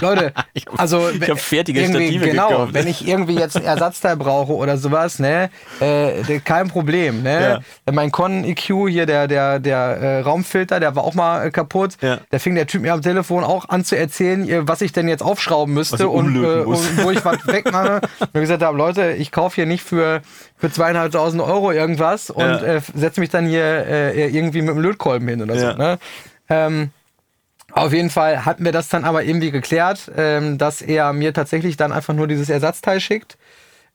[0.00, 0.32] Leute,
[0.76, 2.74] also ich hab fertige Stative genau, gekauft.
[2.74, 5.50] wenn ich irgendwie jetzt ein Ersatzteil brauche oder sowas, ne,
[5.80, 7.60] äh, kein Problem, ne.
[7.90, 11.96] Mein Con EQ hier, der, der, der äh, Raumfilter, der war auch mal äh, kaputt.
[12.00, 12.18] Ja.
[12.30, 15.22] Da fing der Typ mir am Telefon auch an zu erzählen, was ich denn jetzt
[15.22, 18.00] aufschrauben müsste und, äh, und wo ich was wegmache.
[18.20, 20.20] Und ich gesagt habe, Leute, ich kaufe hier nicht für,
[20.56, 22.62] für zweieinhalbtausend Euro irgendwas und Ja.
[22.62, 25.72] äh, setze mich dann hier äh, irgendwie mit dem Lötkolben hin oder so.
[25.72, 25.98] Ne?
[26.48, 26.90] Ähm,
[27.72, 31.76] auf jeden Fall hatten wir das dann aber irgendwie geklärt, ähm, dass er mir tatsächlich
[31.76, 33.36] dann einfach nur dieses Ersatzteil schickt.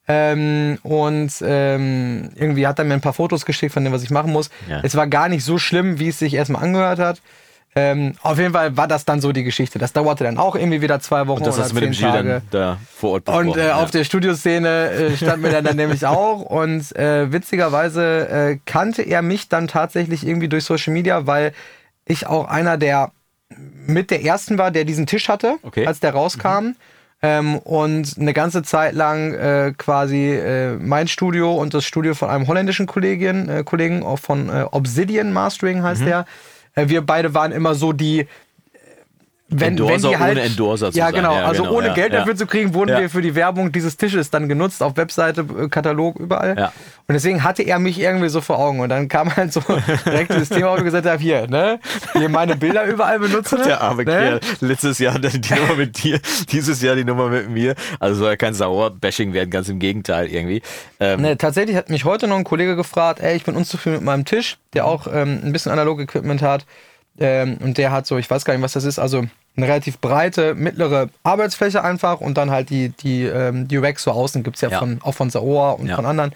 [0.07, 4.09] Ähm, und ähm, irgendwie hat er mir ein paar Fotos geschickt von dem, was ich
[4.09, 4.49] machen muss.
[4.67, 4.81] Ja.
[4.83, 7.21] Es war gar nicht so schlimm, wie es sich erstmal angehört hat.
[7.73, 9.79] Ähm, auf jeden Fall war das dann so die Geschichte.
[9.79, 12.11] Das dauerte dann auch irgendwie wieder zwei Wochen Und das oder hast du mit dem
[12.13, 13.49] dann da vor Ort besprochen.
[13.49, 13.75] Und äh, ja.
[13.75, 16.41] auf der Studioszene äh, standen wir dann, dann nämlich auch.
[16.41, 21.53] Und äh, witzigerweise äh, kannte er mich dann tatsächlich irgendwie durch Social Media, weil
[22.05, 23.11] ich auch einer der
[23.87, 25.85] mit der ersten war, der diesen Tisch hatte, Okay.
[25.85, 26.75] als der rauskam.
[27.23, 32.29] Ähm, und eine ganze Zeit lang äh, quasi äh, mein Studio und das Studio von
[32.29, 36.25] einem holländischen Kollegin, äh, Kollegen auch von äh, Obsidian Mastering heißt der.
[36.75, 38.27] Äh, wir beide waren immer so die
[39.51, 41.15] wenn, Endorser wenn die halt, ohne Endorser zu ja, sein.
[41.15, 41.35] genau.
[41.35, 42.19] Ja, also genau, ohne ja, Geld ja.
[42.19, 45.67] dafür zu kriegen, wurden wir für die Werbung dieses Tisches dann genutzt, auf Webseite, äh,
[45.67, 46.71] Katalog, überall.
[47.07, 48.79] Und deswegen hatte er mich irgendwie so vor Augen.
[48.79, 49.61] Und dann kam halt so
[50.05, 51.79] direkt dieses Thema, wo ich gesagt habe, hier, ne,
[52.13, 53.59] hier meine Bilder überall benutzen.
[53.65, 54.11] Der arme ne?
[54.11, 54.39] Kerl.
[54.61, 56.19] Letztes Jahr die Nummer mit dir,
[56.51, 57.75] dieses Jahr die Nummer mit mir.
[57.99, 60.61] Also soll ja kein Sauer-Bashing werden, ganz im Gegenteil irgendwie.
[60.99, 64.05] Ähm, Ne, tatsächlich hat mich heute noch ein Kollege gefragt, ey, ich bin unzufrieden mit
[64.05, 66.65] meinem Tisch, der auch ähm, ein bisschen Analog-Equipment hat.
[67.19, 69.25] Ähm, und der hat so, ich weiß gar nicht, was das ist, also
[69.57, 74.11] eine relativ breite, mittlere Arbeitsfläche einfach und dann halt die, die, ähm, die Racks so
[74.11, 74.79] außen gibt's ja, Ja.
[74.79, 75.95] Von, auch von Saoa und Ja.
[75.95, 76.31] von anderen.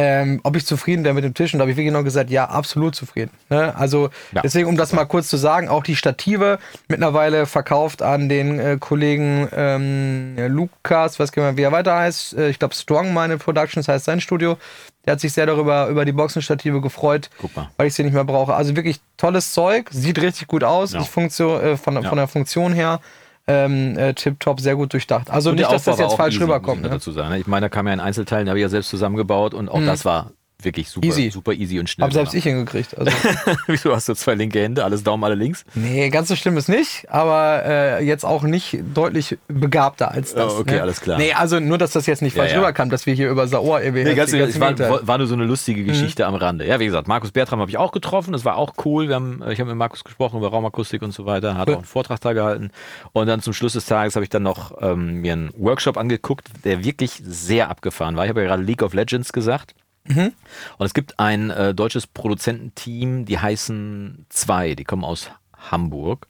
[0.00, 2.30] Ähm, ob ich zufrieden wäre mit dem Tisch und da habe ich wirklich noch gesagt,
[2.30, 3.32] ja, absolut zufrieden.
[3.50, 3.74] Ne?
[3.76, 4.42] Also Ja.
[4.42, 8.76] deswegen, um das mal kurz zu sagen, auch die Stative mittlerweile verkauft an den äh,
[8.78, 12.34] Kollegen ähm, Lukas, weiß gar nicht mehr, wie er weiter heißt.
[12.38, 14.56] Äh, ich glaube Strong Meine Productions heißt sein Studio.
[15.04, 17.28] Der hat sich sehr darüber über die Boxenstative gefreut,
[17.76, 18.54] weil ich sie nicht mehr brauche.
[18.54, 21.00] Also wirklich tolles Zeug, sieht richtig gut aus, Ja.
[21.00, 22.08] ist Funktion, äh, von, Ja.
[22.08, 23.00] von der Funktion her.
[23.48, 25.30] Ähm, äh, tipptopp, sehr gut durchdacht.
[25.30, 26.82] Also und nicht, dass das jetzt falsch rüberkommt.
[26.82, 26.90] Ne?
[26.90, 27.30] dazu sagen.
[27.30, 27.38] ne?
[27.38, 29.80] Ich meine, da kam ja ein Einzelteil, den habe ich ja selbst zusammengebaut und auch
[29.80, 31.30] das war wirklich super, Easy.
[31.30, 32.06] super easy und schnell.
[32.06, 32.98] Hab selbst ich hingekriegt.
[32.98, 33.10] Also.
[33.68, 35.64] Wieso hast du zwei linke Hände, alles Daumen, alle links?
[35.74, 40.54] Nee, ganz so schlimm ist nicht, aber äh, jetzt auch nicht deutlich begabter als das.
[40.54, 40.82] Oh, okay, ne?
[40.82, 41.18] alles klar.
[41.18, 42.58] Nee, also nur, dass das jetzt nicht Ja, falsch ja.
[42.58, 45.44] rüberkam, dass wir hier über Saor irgendwie Nee, ganz, ganz war, war nur so eine
[45.44, 45.86] lustige Mhm.
[45.86, 46.66] Geschichte am Rande.
[46.66, 48.32] Ja, wie gesagt, Markus Bertram habe ich auch getroffen.
[48.32, 49.08] Das war auch cool.
[49.08, 51.56] Wir haben, äh, ich habe mit Markus gesprochen über Raumakustik und so weiter.
[51.56, 51.74] Hat Cool.
[51.74, 52.70] auch einen Vortrag da gehalten.
[53.12, 56.48] Und dann zum Schluss des Tages habe ich dann noch ähm, mir einen Workshop angeguckt,
[56.64, 58.24] der wirklich sehr abgefahren war.
[58.24, 59.74] Ich habe ja gerade League of Legends gesagt.
[60.04, 60.32] Mhm.
[60.78, 65.30] Und es gibt ein äh, deutsches Produzententeam, die heißen zwei, die kommen aus
[65.70, 66.26] Hamburg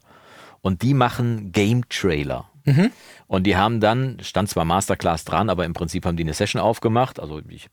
[0.61, 2.49] und die machen Game Trailer.
[2.65, 2.91] Mhm.
[3.27, 6.61] Und die haben dann, stand zwar Masterclass dran, aber im Prinzip haben die eine Session
[6.61, 7.19] aufgemacht.
[7.19, 7.69] Also ich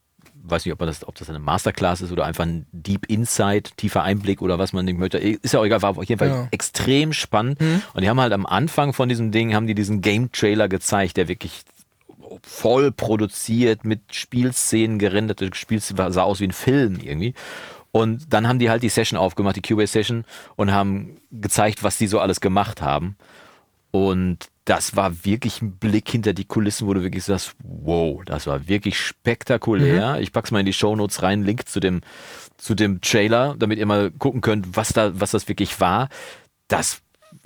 [0.48, 4.04] weiß nicht, ob, das, ob das eine Masterclass ist oder einfach ein Deep Insight, tiefer
[4.04, 5.18] Einblick oder was man nicht möchte.
[5.18, 6.48] Ist ja auch egal, war auf jeden Fall Ja.
[6.52, 7.60] extrem spannend.
[7.94, 11.16] Und die haben halt am Anfang von diesem Ding, haben die diesen Game Trailer gezeigt,
[11.16, 11.62] der wirklich
[12.42, 15.40] voll produziert, mit Spielszenen gerendert.
[15.40, 17.34] Das Spiel sah aus wie ein Film irgendwie.
[17.92, 20.24] Und dann haben die halt die Session aufgemacht, die Cubase-Session,
[20.56, 23.16] und haben gezeigt, was die so alles gemacht haben.
[23.90, 28.46] Und das war wirklich ein Blick hinter die Kulissen, wo du wirklich sagst, wow, das
[28.46, 30.20] war wirklich spektakulär.
[30.20, 32.00] Ich pack's mal in die Shownotes rein, Link zu dem,
[32.58, 36.08] zu dem Trailer, damit ihr mal gucken könnt, was da, was das wirklich war.
[36.68, 37.00] Das,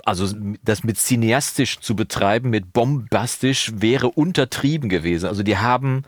[0.05, 5.27] also, das mit cineastisch zu betreiben, mit bombastisch, wäre untertrieben gewesen.
[5.27, 6.05] Also, die haben,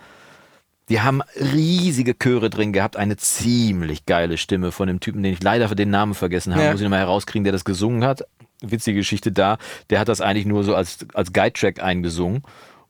[0.88, 5.42] die haben riesige Chöre drin gehabt, eine ziemlich geile Stimme von dem Typen, den ich
[5.42, 6.70] leider für den Namen vergessen habe, Ja.
[6.72, 8.24] muss ich nochmal herauskriegen, der das gesungen hat.
[8.60, 9.58] Witzige Geschichte da,
[9.90, 12.42] der hat das eigentlich nur so als, als Guide-Track eingesungen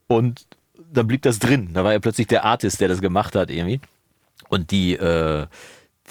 [0.07, 0.47] und
[0.93, 1.71] dann blieb das drin.
[1.73, 3.81] Da war er plötzlich der Artist, der das gemacht hat irgendwie.
[4.51, 5.47] Und die, äh,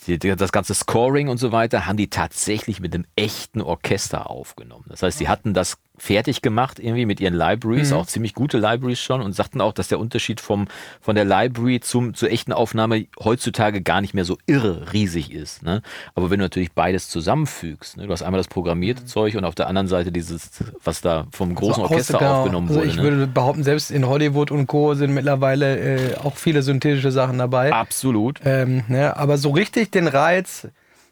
[0.07, 4.85] die, das ganze Scoring und so weiter haben die tatsächlich mit einem echten Orchester aufgenommen.
[4.89, 8.99] Das heißt, sie hatten das fertig gemacht irgendwie mit ihren Libraries, auch ziemlich gute Libraries
[8.99, 10.67] schon und sagten auch, dass der Unterschied vom,
[10.99, 15.61] von der Library zum, zur echten Aufnahme heutzutage gar nicht mehr so irre riesig ist.
[15.61, 15.83] Ne?
[16.15, 18.07] Aber wenn du natürlich beides zusammenfügst, ne?
[18.07, 20.49] du hast einmal das programmierte Zeug und auf der anderen Seite dieses,
[20.83, 22.39] was da vom großen So Orchester genau.
[22.39, 22.89] aufgenommen also wurde.
[22.89, 23.03] Ich ne?
[23.03, 24.95] würde behaupten, selbst in Hollywood und Co.
[24.95, 27.71] sind mittlerweile äh, auch viele synthetische Sachen dabei.
[27.71, 28.39] Absolut.
[28.43, 30.67] Ähm, ne, aber so richtig den Reiz,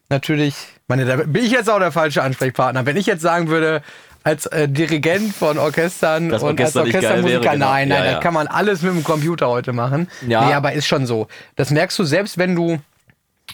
[0.10, 0.56] natürlich,
[0.88, 2.86] meine, da bin ich jetzt auch der falsche Ansprechpartner.
[2.86, 3.84] Wenn ich jetzt sagen würde,
[4.30, 7.70] als äh, Dirigent von Orchestern Das und Orchester als Orchestermusiker, wäre, genau.
[7.72, 8.12] nein, nein, Ja, ja.
[8.13, 10.08] das kann man alles mit dem Computer heute machen.
[10.28, 10.46] Ja.
[10.46, 11.28] Nee, aber ist schon so.
[11.56, 12.80] Das merkst du selbst, wenn du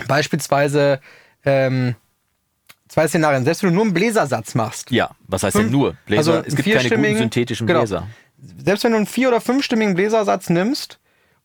[0.07, 0.99] beispielsweise
[1.45, 1.95] ähm,
[2.87, 5.95] zwei Szenarien, selbst wenn du nur einen Bläsersatz machst, Ja, was heißt denn nur?
[6.05, 7.79] Bläser, also es gibt keine guten synthetischen genau.
[7.79, 8.07] Bläser.
[8.63, 10.99] selbst wenn du einen vier- oder fünfstimmigen Bläsersatz nimmst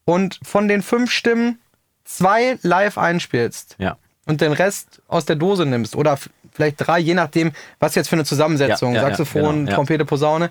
[0.05, 1.59] und von den fünf Stimmen
[2.05, 3.97] zwei live einspielst Ja.
[4.27, 6.19] und den Rest aus der Dose nimmst oder
[6.61, 9.77] vielleicht drei, je nachdem, was jetzt für eine Zusammensetzung, Ja, ja, Saxophon, genau.
[9.77, 10.51] Trompete, Posaune,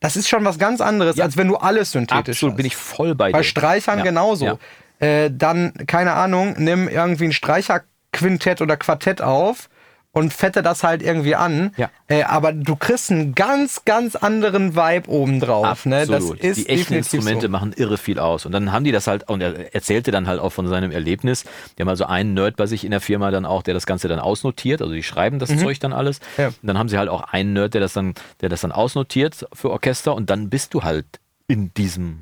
[0.00, 2.56] das ist schon was ganz anderes, als wenn du alles synthetisch Absolut, hast.
[2.56, 3.32] bin ich voll bei dir.
[3.32, 4.58] Bei Streichern genauso.
[4.98, 9.68] Äh, dann, keine Ahnung, nimm irgendwie ein Streicherquintett oder Quartett auf
[10.12, 11.72] und fette das halt irgendwie an.
[11.76, 11.90] Ja.
[12.06, 15.86] Äh, aber du kriegst einen ganz, ganz anderen Vibe obendrauf.
[15.86, 16.06] Ne?
[16.06, 16.40] Das Absolut.
[16.40, 17.48] ist die echten Instrumente so.
[17.48, 18.44] machen irre viel aus.
[18.44, 21.44] Und dann haben die das halt, und er erzählte dann halt auch von seinem Erlebnis.
[21.76, 24.08] Die haben also einen Nerd bei sich in der Firma dann auch, der das Ganze
[24.08, 24.82] dann ausnotiert.
[24.82, 26.20] Also die schreiben das Zeug dann alles.
[26.36, 26.42] Mhm.
[26.42, 26.46] Ja.
[26.48, 29.46] Und dann haben sie halt auch einen Nerd, der das dann, der das dann ausnotiert
[29.54, 30.14] für Orchester.
[30.14, 31.06] Und dann bist du halt
[31.48, 32.20] in diesem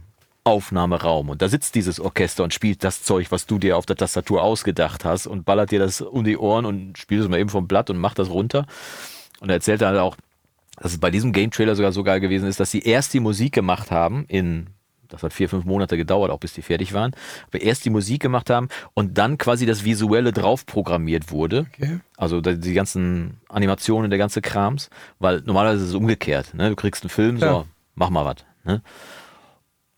[0.51, 3.95] Aufnahmeraum und da sitzt dieses Orchester und spielt das Zeug, was du dir auf der
[3.97, 7.49] Tastatur ausgedacht hast und ballert dir das um die Ohren und spielt es mal eben
[7.51, 8.67] vom Blatt und macht das runter.
[9.41, 10.17] Und er erzählte halt auch,
[10.77, 13.21] dass es bei diesem Game Trailer sogar so geil gewesen ist, dass sie erst die
[13.21, 14.67] Musik gemacht haben in
[15.09, 17.13] das hat vier, fünf Monate gedauert, auch bis die fertig waren,
[17.49, 21.67] aber erst die Musik gemacht haben und dann quasi das Visuelle drauf programmiert wurde.
[21.75, 21.99] Okay.
[22.17, 26.55] Also die ganzen Animationen, der ganze Krams, weil normalerweise ist es umgekehrt.
[26.55, 26.71] Ne?
[26.71, 27.51] Du kriegst einen Film, Ja.
[27.51, 28.37] so, mach mal was.
[28.65, 28.83] Ne?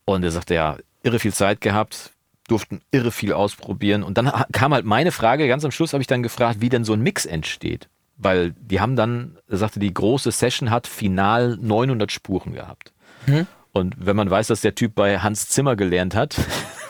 [0.05, 2.12] Und er sagte, ja, irre viel Zeit gehabt,
[2.49, 4.03] durften irre viel ausprobieren.
[4.03, 6.85] Und dann kam halt meine Frage, ganz am Schluss habe ich dann gefragt, wie denn
[6.85, 7.88] so ein Mix entsteht.
[8.17, 12.93] Weil die haben dann, er sagte, die große Session hat final 900 Spuren gehabt.
[13.73, 16.37] Und wenn man weiß, dass der Typ bei Hans Zimmer gelernt hat,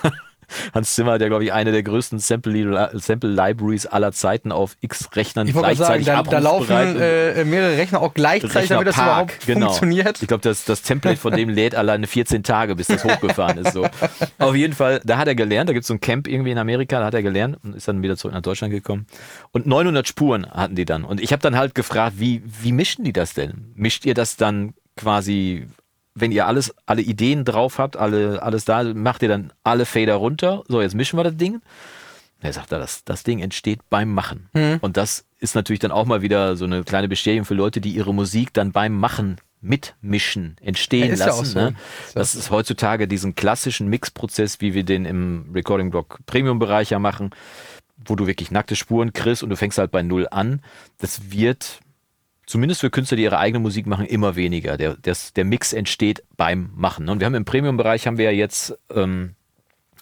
[0.75, 4.77] Hans Zimmer hat ja, glaube ich, eine der größten Sample, Sample Libraries aller Zeiten auf
[4.81, 8.15] x Rechnern Ich wollte gerade sagen, gleichzeitig da, da laufen und- äh, mehrere Rechner auch
[8.15, 9.67] gleichzeitig, damit das Rechnerpark, überhaupt genau.
[9.67, 10.23] funktioniert.
[10.23, 13.73] Ich glaube, das, das Template von dem lädt alleine 14 Tage, bis das hochgefahren ist.
[13.73, 13.87] So.
[14.39, 16.59] Auf jeden Fall, da hat er gelernt, da gibt es so ein Camp irgendwie in
[16.59, 19.07] Amerika, da hat er gelernt und ist dann wieder zurück nach Deutschland gekommen.
[19.53, 21.05] Und 900 Spuren hatten die dann.
[21.05, 23.73] Und ich habe dann halt gefragt, wie, wie mischen die das denn?
[23.75, 25.67] Mischt ihr das dann quasi,
[26.15, 30.15] wenn ihr alles, alle Ideen drauf habt, alle, alles da, macht ihr dann alle Fader
[30.15, 30.63] runter?
[30.69, 31.61] So, jetzt mischen wir das Ding.
[32.41, 34.49] Er sagt, das, das Ding entsteht beim Machen.
[34.81, 37.91] Und das ist natürlich dann auch mal wieder so eine kleine Bestätigung für Leute, die
[37.93, 41.41] ihre Musik dann beim Machen mitmischen, entstehen Ja, ja lassen.
[41.41, 41.59] auch so.
[41.61, 41.65] Ne?
[41.69, 41.77] Ja
[42.15, 47.31] Das ist heutzutage diesen klassischen Mixprozess, wie wir den im Recording Block Premium-Bereich ja machen,
[48.05, 50.63] wo du wirklich nackte Spuren kriegst und du fängst halt bei Null an.
[50.99, 51.79] Das wird
[52.53, 54.77] zumindest für Künstler, die ihre eigene Musik machen, immer weniger.
[54.77, 57.09] Der, das, der Mix entsteht beim Machen.
[57.09, 59.37] Und wir haben im Premium-Bereich haben wir ja jetzt, ähm,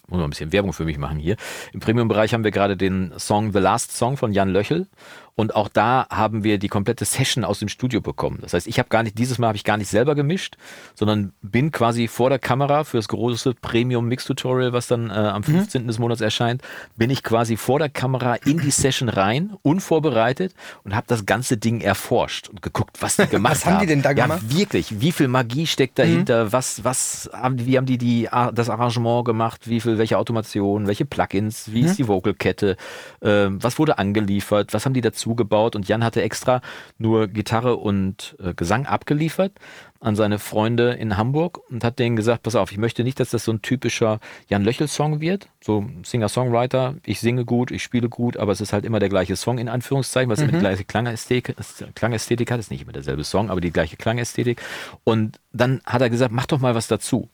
[0.09, 1.37] muss mal ein bisschen Werbung für mich machen hier.
[1.71, 4.87] Im Premium-Bereich haben wir gerade den Song The Last Song von Jan Löchel.
[5.35, 8.39] Und auch da haben wir die komplette Session aus dem Studio bekommen.
[8.41, 10.57] Das heißt, ich habe gar nicht, dieses Mal habe ich gar nicht selber gemischt,
[10.93, 15.13] sondern bin quasi vor der Kamera für das große Premium Mix Tutorial, was dann äh,
[15.13, 15.87] am 15.
[15.87, 16.61] des Monats erscheint,
[16.95, 21.57] bin ich quasi vor der Kamera in die Session rein, unvorbereitet und habe das ganze
[21.57, 24.41] Ding erforscht und geguckt, was die gemacht Was haben die denn da ja, gemacht?
[24.43, 26.51] Wirklich, wie viel Magie steckt dahinter?
[26.51, 29.67] Was, was haben die, wie haben die, die das Arrangement gemacht?
[29.67, 31.71] Wie viel, welche Automation, welche Plugins?
[31.71, 32.77] Wie ist die Vocalkette?
[33.21, 34.73] Ähm, was wurde angeliefert?
[34.73, 35.75] Was haben die dazu gebaut?
[35.75, 36.61] Und Jan hatte extra
[36.97, 39.53] nur Gitarre und äh, Gesang abgeliefert
[40.01, 43.29] an seine Freunde in Hamburg und hat denen gesagt, pass auf, ich möchte nicht, dass
[43.29, 48.35] das so ein typischer Jan Löchel-Song wird, so Singer-Songwriter, ich singe gut, ich spiele gut,
[48.35, 51.55] aber es ist halt immer der gleiche Song in Anführungszeichen, was immer die gleiche Klangästhetik,
[51.93, 54.59] Klangästhetik hat, ist nicht immer derselbe Song, aber die gleiche Klangästhetik.
[55.03, 57.29] Und dann hat er gesagt, mach doch mal was dazu.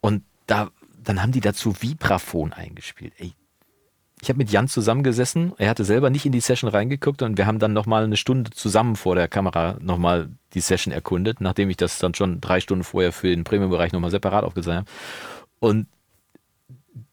[0.00, 0.70] Und da,
[1.02, 3.32] dann haben die dazu Vibraphon eingespielt, ey,
[4.26, 5.52] ich habe mit Jan zusammengesessen.
[5.56, 8.50] Er hatte selber nicht in die Session reingeguckt und wir haben dann nochmal eine Stunde
[8.50, 12.82] zusammen vor der Kamera nochmal die Session erkundet, nachdem ich das dann schon drei Stunden
[12.82, 14.90] vorher für den Premium-Bereich nochmal separat aufgezeichnet habe.
[15.60, 15.86] Und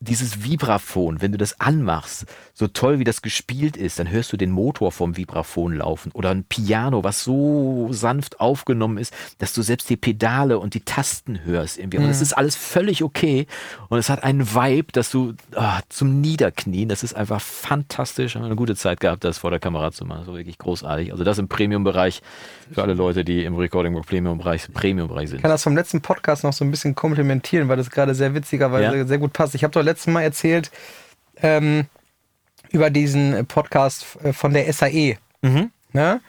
[0.03, 4.37] dieses Vibraphon, wenn du das anmachst, so toll wie das gespielt ist, dann hörst du
[4.37, 9.61] den Motor vom Vibraphon laufen oder ein Piano, was so sanft aufgenommen ist, dass du
[9.61, 11.97] selbst die Pedale und die Tasten hörst irgendwie.
[11.97, 13.47] Und es ist alles völlig okay
[13.89, 18.35] und es hat einen Vibe, dass du ah, zum Niederknien, das ist einfach fantastisch.
[18.35, 20.25] Haben eine gute Zeit gehabt, das vor der Kamera zu machen.
[20.25, 21.11] So wirklich großartig.
[21.11, 22.21] Also das im Premium-Bereich
[22.71, 25.37] für alle Leute, die im Recording Premium-Bereich Premium-Bereich sind.
[25.37, 28.33] Ich kann das vom letzten Podcast noch so ein bisschen komplementieren, weil das gerade sehr
[28.33, 29.05] witzigerweise Ja.
[29.05, 29.55] sehr gut passt.
[29.55, 30.71] Ich habe doch letztes Mal erzählt
[31.41, 31.85] ähm,
[32.71, 35.17] über diesen Podcast äh, von der SAE.
[35.41, 35.71] Mhm.
[35.93, 36.19] Ne?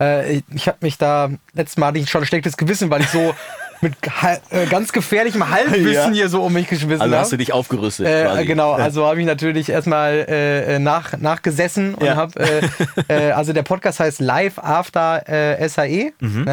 [0.00, 3.08] Äh, ich habe mich da, letztes Mal hatte ich schon ein schlechtes Gewissen, weil ich
[3.08, 3.34] so
[3.80, 3.94] mit
[4.50, 6.10] äh, ganz gefährlichem Halbwissen Ja.
[6.10, 7.20] hier so um mich geschmissen Also habe.
[7.22, 8.06] hast du dich aufgerüstet.
[8.06, 8.44] Äh, quasi.
[8.46, 12.14] genau, also habe ich natürlich erstmal äh, äh, nach, nachgesessen und Ja.
[12.16, 12.62] habe, äh,
[13.28, 15.22] äh, also der Podcast heißt Live After
[15.68, 16.12] SAE.
[16.20, 16.46] Mhm.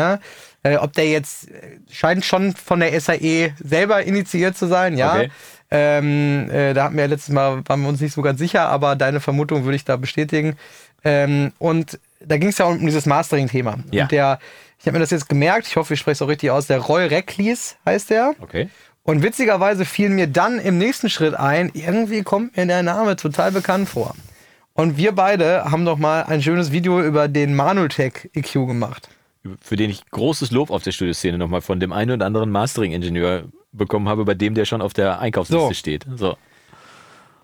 [0.64, 1.48] Äh, ob der jetzt,
[1.92, 5.14] scheint schon von der SAE selber initiiert zu sein, ja.
[5.14, 5.30] Okay.
[5.72, 8.70] Ähm, äh, da hatten wir ja letztes Mal, waren wir uns nicht so ganz sicher,
[8.70, 10.58] aber deine Vermutung würde ich da bestätigen.
[11.04, 13.80] Ähm, und da ging es ja um dieses Mastering-Thema.
[13.92, 14.04] Ja.
[14.04, 14.40] Und der,
[14.80, 16.80] ich habe mir das jetzt gemerkt, ich hoffe, ich spreche es auch richtig aus, der
[16.80, 18.34] Roy Recklies heißt der.
[18.40, 18.70] Okay.
[19.04, 23.52] Und witzigerweise fiel mir dann im nächsten Schritt ein, irgendwie kommt mir der Name total
[23.52, 24.16] bekannt vor.
[24.74, 29.08] Und wir beide haben doch mal ein schönes Video über den Manultech EQ gemacht.
[29.62, 33.44] für den ich großes Lob auf der Studioszene nochmal von dem einen oder anderen Mastering-Ingenieur
[33.78, 35.74] bekommen habe, bei dem der schon auf der Einkaufsliste So.
[35.74, 36.06] steht.
[36.16, 36.38] So.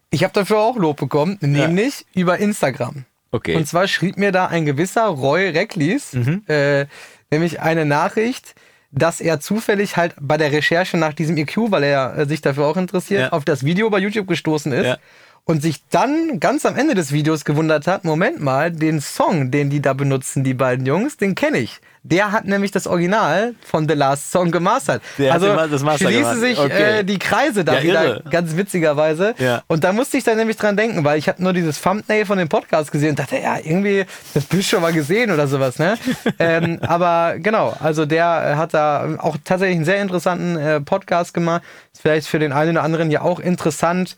[0.09, 3.05] Ich habe dafür auch Lob bekommen, nämlich über Instagram.
[3.31, 3.55] Okay.
[3.55, 6.43] Und zwar schrieb mir da ein gewisser Roy Recklis, Mhm.
[6.47, 6.85] äh,
[7.31, 8.55] nämlich eine Nachricht,
[8.91, 12.65] dass er zufällig halt bei der Recherche nach diesem EQ, weil er äh, sich dafür
[12.65, 13.29] auch interessiert, Ja.
[13.29, 14.85] auf das Video bei YouTube gestoßen ist.
[14.85, 14.97] Ja.
[15.45, 19.69] Und sich dann ganz am Ende des Videos gewundert hat, Moment mal, den Song, den
[19.69, 21.79] die da benutzen, die beiden Jungs, den kenne ich.
[22.03, 25.03] Der hat nämlich das Original von The Last Song gemastert.
[25.19, 26.99] Der hat also Ma- das Master schließen sich Okay.
[26.99, 28.23] äh, die Kreise da Ja, wieder, irre.
[28.31, 29.35] ganz witzigerweise.
[29.37, 29.61] Ja.
[29.67, 32.39] Und da musste ich dann nämlich dran denken, weil ich habe nur dieses Thumbnail von
[32.39, 35.77] dem Podcast gesehen und dachte, ja, irgendwie, das bist du schon mal gesehen oder sowas,
[35.77, 35.95] ne?
[36.39, 41.35] ähm, aber genau, also der äh, hat da auch tatsächlich einen sehr interessanten äh, Podcast
[41.35, 41.61] gemacht.
[41.93, 44.15] Ist vielleicht für den einen oder anderen ja auch interessant.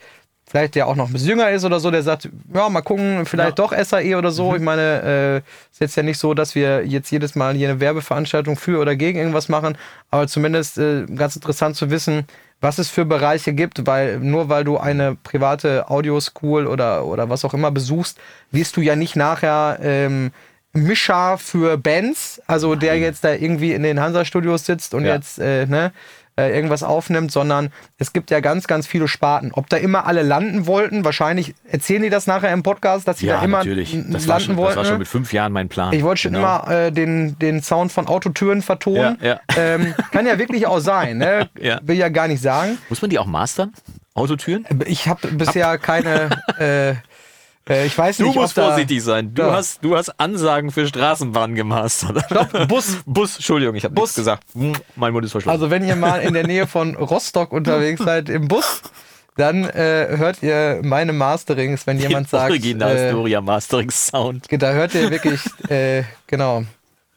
[0.53, 3.25] Vielleicht der auch noch ein bisschen jünger ist oder so, der sagt, ja, mal gucken,
[3.25, 4.55] vielleicht doch SAE oder so.
[4.55, 5.37] Ich meine, äh,
[5.71, 8.95] ist jetzt ja nicht so, dass wir jetzt jedes Mal hier eine Werbeveranstaltung für oder
[8.95, 9.75] gegen irgendwas machen,
[10.11, 12.27] aber zumindest äh, ganz interessant zu wissen,
[12.61, 17.43] was es für Bereiche gibt, weil nur weil du eine private Audioschool oder, oder was
[17.45, 18.19] auch immer besuchst,
[18.51, 20.29] wirst du ja nicht nachher ähm,
[20.71, 25.15] Mischer für Bands, also der jetzt da irgendwie in den Hansa-Studios sitzt und Ja.
[25.15, 25.91] jetzt äh, ne,
[26.35, 29.51] äh, irgendwas aufnimmt, sondern es gibt ja ganz, ganz viele Sparten.
[29.53, 33.27] Ob da immer alle landen wollten, wahrscheinlich erzählen die das nachher im Podcast, dass sie
[33.27, 33.97] Ja, da immer natürlich.
[34.09, 34.69] Das war, landen schon, wollten.
[34.69, 34.99] das war schon ne?
[34.99, 35.93] mit fünf Jahren mein Plan.
[35.93, 36.63] Ich wollte schon Genau.
[36.63, 39.17] immer äh, den, den Sound von Autotüren vertonen.
[39.21, 39.39] Ja, ja.
[39.57, 41.17] Ähm, kann ja wirklich auch sein.
[41.17, 41.49] Ne?
[41.59, 41.79] Ja.
[41.83, 42.77] Will ja gar nicht sagen.
[42.89, 43.71] Muss man die auch mastern?
[44.15, 44.65] Autotüren?
[44.85, 46.29] Ich habe bisher keine.
[46.59, 46.95] Äh,
[47.69, 49.33] äh, ich weiß Du nicht, musst vorsichtig sein.
[49.33, 49.53] Du, Ja.
[49.53, 52.23] hast, du hast Ansagen für Straßenbahnen gemastert.
[52.25, 52.97] Stopp, Bus.
[53.05, 54.15] Bus, Entschuldigung, ich habe Bus.
[54.15, 54.43] gesagt.
[54.53, 55.53] Hm, Mein Mund ist verschlossen.
[55.53, 58.81] Also wenn ihr mal in der Nähe von Rostock unterwegs seid im Bus,
[59.37, 64.45] dann äh, hört ihr meine Masterings, wenn jemand sagt, Original äh, Storia Mastering Sound.
[64.51, 66.63] da hört ihr wirklich, äh, genau,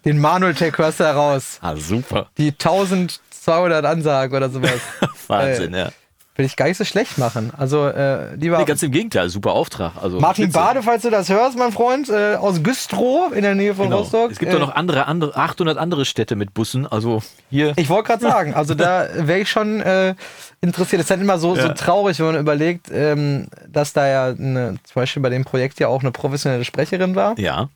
[0.06, 1.58] den Manuel Tech hörst du heraus.
[1.60, 2.28] Ah, super.
[2.38, 4.80] Die 1200 Ansagen oder sowas.
[5.26, 5.88] Wahnsinn, Äh, ja.
[6.36, 7.50] Will ich gar nicht so schlecht machen.
[7.56, 9.92] Also, äh, lieber Nee, ganz im Gegenteil, super Auftrag.
[10.00, 10.58] Also, Martin spitze.
[10.58, 14.00] Bade, falls du das hörst, mein Freund, äh, aus Güstrow in der Nähe von Genau.
[14.00, 14.30] Rostock.
[14.32, 16.86] Es gibt äh, doch noch andere, andere, 800 andere Städte mit Bussen.
[16.86, 17.72] Also hier.
[17.76, 20.14] Ich wollte gerade sagen, also da wäre ich schon äh,
[20.60, 21.00] interessiert.
[21.00, 21.68] Es ist dann immer so, so Ja.
[21.70, 25.88] traurig, wenn man überlegt, ähm, dass da ja eine, zum Beispiel bei dem Projekt ja
[25.88, 27.38] auch eine professionelle Sprecherin war.
[27.38, 27.68] ja.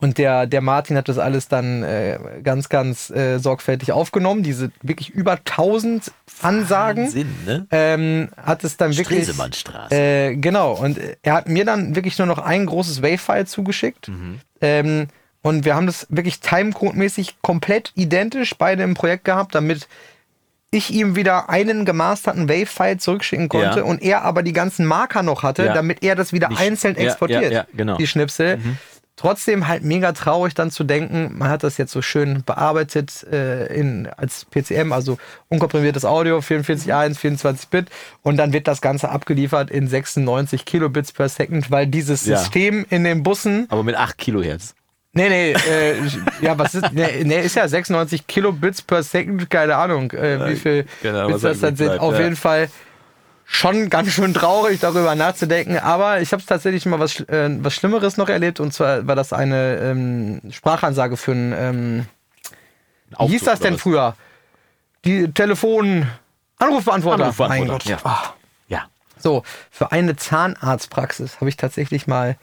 [0.00, 4.42] Und der, der Martin hat das alles dann äh, ganz, ganz äh, sorgfältig aufgenommen.
[4.42, 6.10] Diese wirklich über 1000
[6.42, 7.08] Ansagen.
[7.10, 7.66] Sinn, ne?
[7.70, 9.24] Ähm, hat es dann wirklich.
[9.24, 9.94] Stresemannstraße.
[9.94, 14.08] Äh, genau, und er hat mir dann wirklich nur noch ein großes Wave-File zugeschickt.
[14.08, 14.40] Mhm.
[14.62, 15.06] Ähm,
[15.42, 19.86] und wir haben das wirklich timecode-mäßig komplett identisch beide im Projekt gehabt, damit
[20.72, 23.84] ich ihm wieder einen gemasterten Wave-File zurückschicken konnte Ja.
[23.84, 25.74] und er aber die ganzen Marker noch hatte, Ja.
[25.74, 27.96] damit er das wieder Sch- einzeln ja, exportiert, genau.
[27.96, 28.58] die Schnipsel.
[29.20, 33.66] Trotzdem halt mega traurig dann zu denken, man hat das jetzt so schön bearbeitet äh,
[33.66, 37.90] in, als PCM, also unkomprimiertes Audio, 44.1, 24-Bit
[38.22, 42.38] und dann wird das Ganze abgeliefert in 96 Kilobits per Second, weil dieses Ja.
[42.38, 44.74] System in den Bussen Aber mit 8 Kilohertz.
[45.12, 45.96] Nee, nee, äh,
[46.40, 50.56] ja, was ist, nee, nee, ist ja 96 Kilobits per Second, keine Ahnung, äh, wie
[50.56, 51.86] viel genau, Bits was das da dann sind.
[51.88, 52.20] bleibt, Auf ja.
[52.22, 52.70] jeden Fall
[53.52, 58.16] schon ganz schön traurig, darüber nachzudenken, aber ich habe tatsächlich mal was, äh, was Schlimmeres
[58.16, 62.06] noch erlebt und zwar war das eine ähm, Sprachansage für ein, ähm,
[63.18, 64.14] wie hieß Aufzug das denn früher?
[65.04, 66.06] Die Telefon,
[66.58, 67.24] Anrufbeantworter.
[67.24, 67.84] Anrufbeantworter, Mein Gott.
[67.86, 67.98] ja.
[68.04, 68.34] Ah.
[68.68, 68.84] Ja.
[69.18, 72.36] So, für eine Zahnarztpraxis habe ich tatsächlich mal,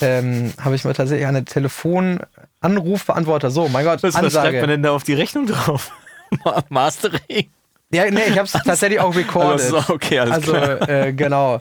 [0.00, 3.50] ähm, habe ich mal tatsächlich eine Telefon-Anrufbeantworter.
[3.50, 4.66] So, mein Gott, Was, was schreibt man Ansage.
[4.68, 5.90] denn da auf die Rechnung drauf?
[6.44, 7.50] Ma- Mastering?
[7.92, 9.72] Ja, nee, ich habe es tatsächlich auch recorded.
[9.72, 10.88] Also, okay, alles also, klar.
[10.88, 11.60] Äh, genau.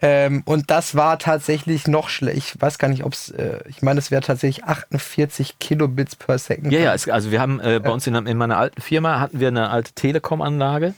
[0.00, 2.54] Ähm, und das war tatsächlich noch schlecht.
[2.54, 6.38] Ich weiß gar nicht, ob es, äh, ich meine, es wäre tatsächlich 48 Kilobits per
[6.38, 6.72] Second.
[6.72, 9.40] Ja, ja, es, also wir haben äh, bei uns in, in meiner alten Firma hatten
[9.40, 10.94] wir eine alte Telekom-Anlage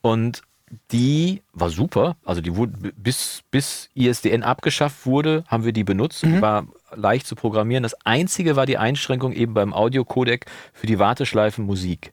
[0.00, 0.42] und
[0.90, 2.16] die war super.
[2.24, 6.24] Also die wurde bis, bis ISDN abgeschafft wurde, haben wir die benutzt.
[6.24, 6.34] Mhm.
[6.34, 7.84] Und war leicht zu programmieren.
[7.84, 12.12] Das einzige war die Einschränkung eben beim Audiocodec für die Warteschleifen Musik.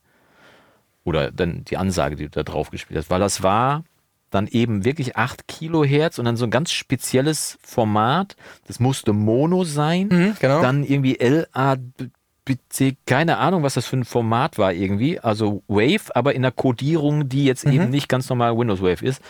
[1.03, 3.09] Oder dann die Ansage, die du da drauf gespielt hast.
[3.09, 3.83] Weil das war
[4.29, 8.35] dann eben wirklich 8 Kilohertz und dann so ein ganz spezielles Format.
[8.65, 10.07] Das musste Mono sein.
[10.11, 10.61] Mhm, genau.
[10.61, 15.19] Dann irgendwie LABC, keine Ahnung, was das für ein Format war irgendwie.
[15.19, 19.21] Also Wave, aber in einer Codierung, die jetzt eben nicht ganz normal Windows Wave ist.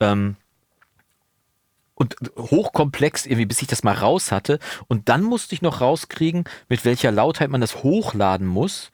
[0.00, 0.36] Ähm,
[1.96, 4.60] und hochkomplex irgendwie, bis ich das mal raus hatte.
[4.86, 8.90] Und dann musste ich noch rauskriegen, mit welcher Lautheit man das hochladen muss.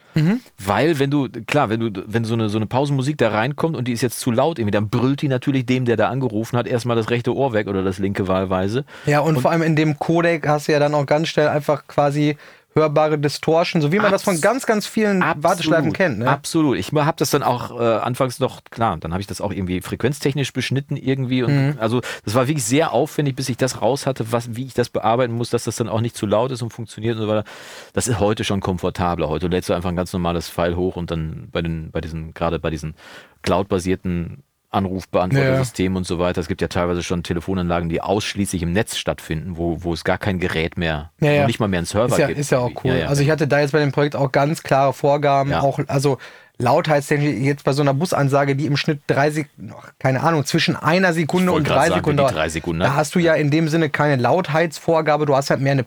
[0.59, 3.89] Weil, wenn du, klar, wenn du, wenn so eine, so eine Pausenmusik da reinkommt und
[3.89, 6.67] die ist jetzt zu laut irgendwie, dann brüllt die natürlich dem, der da angerufen hat,
[6.67, 8.85] erstmal das rechte Ohr weg oder das linke wahlweise.
[9.07, 11.87] Ja, und, vor allem in dem Codec hast du ja dann auch ganz schnell einfach
[11.87, 12.37] quasi
[12.75, 16.19] hörbare Distortion, so wie man das von Abs- ganz, ganz vielen Warteschleifen kennt.
[16.21, 16.29] Ne?
[16.29, 16.79] Absolut.
[16.79, 19.81] Ich habe das dann auch äh, anfangs noch, klar, dann habe ich das auch irgendwie
[19.81, 21.43] frequenztechnisch beschnitten irgendwie.
[21.43, 21.77] Und Mhm.
[21.79, 24.89] Also das war wirklich sehr aufwendig, bis ich das raus hatte, was, wie ich das
[24.89, 27.45] bearbeiten muss, dass das dann auch nicht zu laut ist und funktioniert und so weiter.
[27.93, 29.29] Das ist heute schon komfortabler.
[29.29, 32.33] Heute lädst du einfach ein ganz normales File hoch und dann bei den, bei diesen,
[32.35, 32.95] gerade bei diesen
[33.43, 36.41] Cloud-basierten Anrufbeantwortersystemen und so weiter.
[36.41, 40.19] Es gibt ja teilweise schon Telefonanlagen, die ausschließlich im Netz stattfinden, wo, wo es gar
[40.19, 41.47] kein Gerät mehr, Ja, ja.
[41.47, 42.39] nicht mal mehr einen Server Ist ja, gibt.
[42.39, 42.91] ist ja auch cool.
[42.93, 43.07] Ja, ja.
[43.07, 45.61] Also ich hatte da jetzt bei dem Projekt auch ganz klare Vorgaben, Ja.
[45.61, 46.19] auch also
[46.59, 51.13] lautheitstechnisch jetzt bei so einer Busansage, die im Schnitt drei Sekunden, keine Ahnung, zwischen einer
[51.13, 52.35] Sekunde und drei sagen, dauert.
[52.35, 52.95] drei Sekunden, Da ne?
[52.97, 55.83] hast du ja in dem Sinne keine Lautheitsvorgabe, du hast halt mehr eine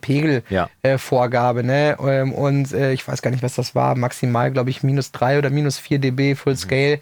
[0.49, 0.67] Ja.
[0.81, 1.95] Pegelvorgabe, ne?
[2.05, 5.37] Ähm, Und äh, ich weiß gar nicht, was das war, maximal, glaube ich, minus drei
[5.37, 6.35] oder minus vier dB Mhm.
[6.35, 6.99] Full Scale.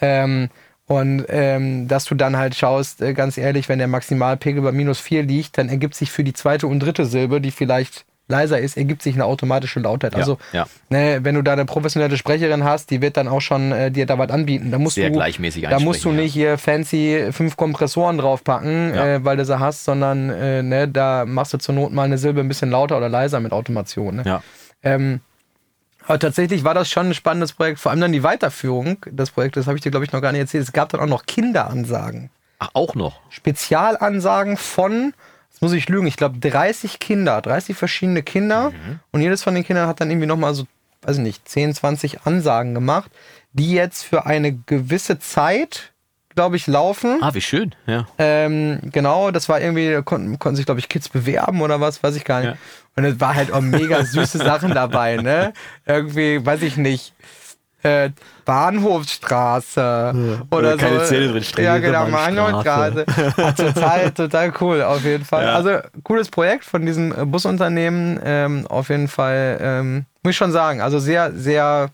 [0.00, 0.48] Ähm,
[0.86, 5.00] und ähm, dass du dann halt schaust, äh, ganz ehrlich, wenn der Maximalpegel bei minus
[5.00, 8.76] 4 liegt, dann ergibt sich für die zweite und dritte Silbe, die vielleicht leiser ist,
[8.76, 10.12] ergibt sich eine automatische Lautheit.
[10.12, 10.66] Ja, also, ja.
[10.88, 14.06] Ne, wenn du da eine professionelle Sprecherin hast, die wird dann auch schon äh, dir
[14.06, 14.70] da was anbieten.
[14.70, 19.06] Da musst Sehr du, gleichmäßig Da musst du nicht hier fancy fünf Kompressoren draufpacken, Ja.
[19.06, 22.18] äh, weil du sie hast, sondern äh, ne, da machst du zur Not mal eine
[22.18, 24.16] Silbe ein bisschen lauter oder leiser mit Automation.
[24.16, 24.22] Ne?
[24.26, 24.42] ja.
[24.82, 25.20] Ähm,
[26.06, 29.66] aber tatsächlich war das schon ein spannendes Projekt, vor allem dann die Weiterführung des Projektes,
[29.66, 30.64] habe ich dir, glaube ich, noch gar nicht erzählt.
[30.64, 32.30] Es gab dann auch noch Kinderansagen.
[32.58, 33.20] Ach, auch noch.
[33.28, 35.12] Spezialansagen von,
[35.50, 38.72] jetzt muss ich lügen, ich glaube 30 Kinder, 30 verschiedene Kinder.
[39.10, 40.64] Und jedes von den Kindern hat dann irgendwie nochmal so,
[41.02, 43.10] weiß ich nicht, 10, 20 Ansagen gemacht,
[43.52, 45.92] die jetzt für eine gewisse Zeit,
[46.36, 47.18] glaube ich, laufen.
[47.22, 47.74] Ah, wie schön.
[47.86, 48.06] Ja.
[48.18, 52.02] Ähm, genau, das war irgendwie, da konnten, konnten sich, glaube ich, Kids bewerben oder was,
[52.02, 52.50] weiß ich gar nicht.
[52.50, 52.56] Ja.
[52.94, 55.52] Und es war halt auch mega süße Sachen dabei, ne?
[55.86, 57.12] Irgendwie, weiß ich nicht.
[57.82, 58.10] Äh,
[58.44, 60.76] Bahnhofstraße oder so.
[60.78, 63.04] keine Zähne drin stehen, Ja, genau, Bahnhofstraße.
[63.36, 65.44] Ah, total, total cool, auf jeden Fall.
[65.44, 65.54] Ja.
[65.54, 68.20] Also, cooles Projekt von diesem Busunternehmen.
[68.24, 71.90] Ähm, auf jeden Fall, ähm, muss ich schon sagen, also sehr, sehr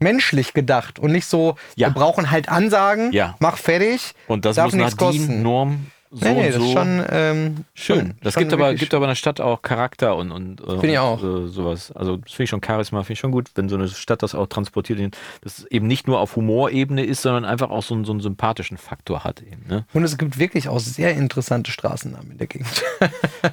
[0.00, 1.88] menschlich gedacht und nicht so, Ja.
[1.88, 3.36] wir brauchen halt Ansagen, Ja.
[3.38, 4.14] mach fertig.
[4.26, 5.28] Und das darf muss nach nichts kosten.
[5.28, 6.64] DIN-Norm so nee, nee, das so.
[6.64, 8.14] ist schon ähm, Schön.
[8.20, 10.96] Das schon gibt aber, gibt aber einer Stadt auch Charakter und, und, äh, ich und,
[10.98, 11.22] auch.
[11.22, 11.92] äh, sowas.
[11.92, 14.34] Also das finde ich schon Charisma, finde ich schon gut, wenn so eine Stadt das
[14.34, 18.04] auch transportiert, dass es eben nicht nur auf Humorebene ist, sondern einfach auch so einen,
[18.04, 19.40] so einen sympathischen Faktor hat.
[19.42, 19.86] Eben, ne?
[19.92, 22.82] Und es gibt wirklich auch sehr interessante Straßennamen in der Gegend.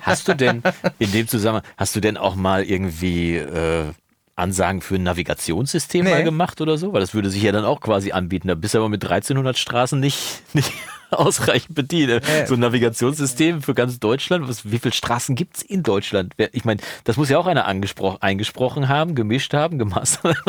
[0.01, 0.63] Hast du denn
[0.97, 3.91] in dem Zusammenhang, hast du denn auch mal irgendwie äh,
[4.37, 6.11] Ansagen für ein Navigationssystem Nee.
[6.11, 6.93] mal gemacht oder so?
[6.93, 8.47] Weil das würde sich ja dann auch quasi anbieten.
[8.47, 10.71] Da bist du aber mit 1300 Straßen nicht, nicht
[11.09, 12.23] ausreichend bedient.
[12.27, 12.45] Nee.
[12.45, 14.47] So ein Navigationssystem für ganz Deutschland.
[14.47, 16.33] Was, wie viele Straßen gibt es in Deutschland?
[16.51, 20.37] Ich meine, das muss ja auch einer angespro- eingesprochen haben, gemischt haben, gemastert.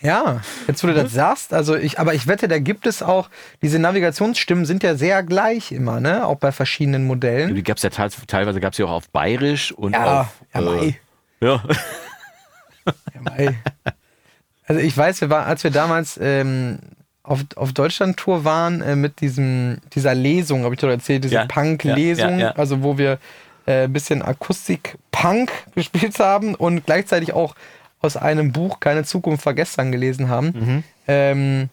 [0.00, 3.30] Ja, jetzt wo du das sagst, also ich, aber ich wette, da gibt es auch,
[3.62, 6.26] diese Navigationsstimmen sind ja sehr gleich immer, ne?
[6.26, 7.54] Auch bei verschiedenen Modellen.
[7.54, 10.26] Die gab es ja teilweise gab es ja auch auf Bayerisch und Ja, auf.
[10.54, 11.00] ja, mei.
[11.40, 11.62] ja.
[13.38, 13.52] Ja.
[14.66, 16.78] Also ich weiß, wir waren, als wir damals ähm,
[17.22, 21.46] auf, auf Deutschland-Tour waren äh, mit diesem, dieser Lesung, habe ich doch erzählt, diese Ja,
[21.46, 23.18] Punk-Lesung, ja, also wo wir
[23.66, 27.54] äh, ein bisschen Akustik-Punk gespielt haben und gleichzeitig auch
[28.00, 30.46] aus einem Buch Keine Zukunft war gestern gelesen haben.
[30.48, 30.84] Mhm.
[31.08, 31.68] Ähm,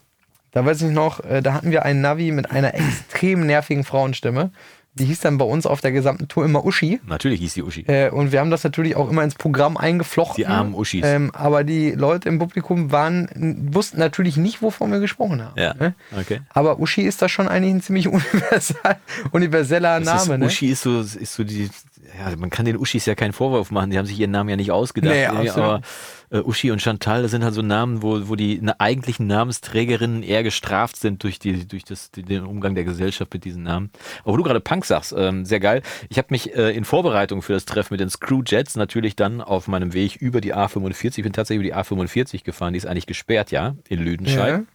[0.52, 4.50] da weiß ich noch, äh, da hatten wir einen Navi mit einer extrem nervigen Frauenstimme.
[4.94, 7.00] Die hieß dann bei uns auf der gesamten Tour immer Uschi.
[7.06, 7.84] Natürlich hieß die Uschi.
[7.86, 10.36] Äh, und wir haben das natürlich auch immer ins Programm eingeflochten.
[10.36, 11.02] Die armen Uschis.
[11.04, 15.58] Ähm, aber die Leute im Publikum waren, wussten natürlich nicht, wovon wir gesprochen haben.
[15.58, 15.94] Ja, Ne?
[16.20, 16.40] okay.
[16.50, 18.96] Aber Uschi ist da schon eigentlich ein ziemlich universal,
[19.30, 20.34] universeller Das Name.
[20.34, 20.46] ist, ne?
[20.46, 21.70] Uschi ist so, ist so die,
[22.18, 24.56] ja, man kann den Uschis ja keinen Vorwurf machen, die haben sich ihren Namen ja
[24.56, 25.14] nicht ausgedacht.
[25.14, 25.58] Nee, absolut.
[25.58, 25.80] aber
[26.30, 30.22] äh, Uschi und Chantal, das sind halt so Namen, wo, wo die na, eigentlichen Namensträgerinnen
[30.22, 33.90] eher gestraft sind durch, die, durch das, die, den Umgang der Gesellschaft mit diesen Namen.
[34.22, 35.82] Aber wo du gerade Punk sagst, ähm, sehr geil.
[36.08, 39.68] Ich habe mich äh, in Vorbereitung für das Treffen mit den Screwjets natürlich dann auf
[39.68, 43.06] meinem Weg über die A45, ich bin tatsächlich über die A45 gefahren, die ist eigentlich
[43.06, 44.60] gesperrt, ja, in Lüdenscheid.
[44.60, 44.71] Ja.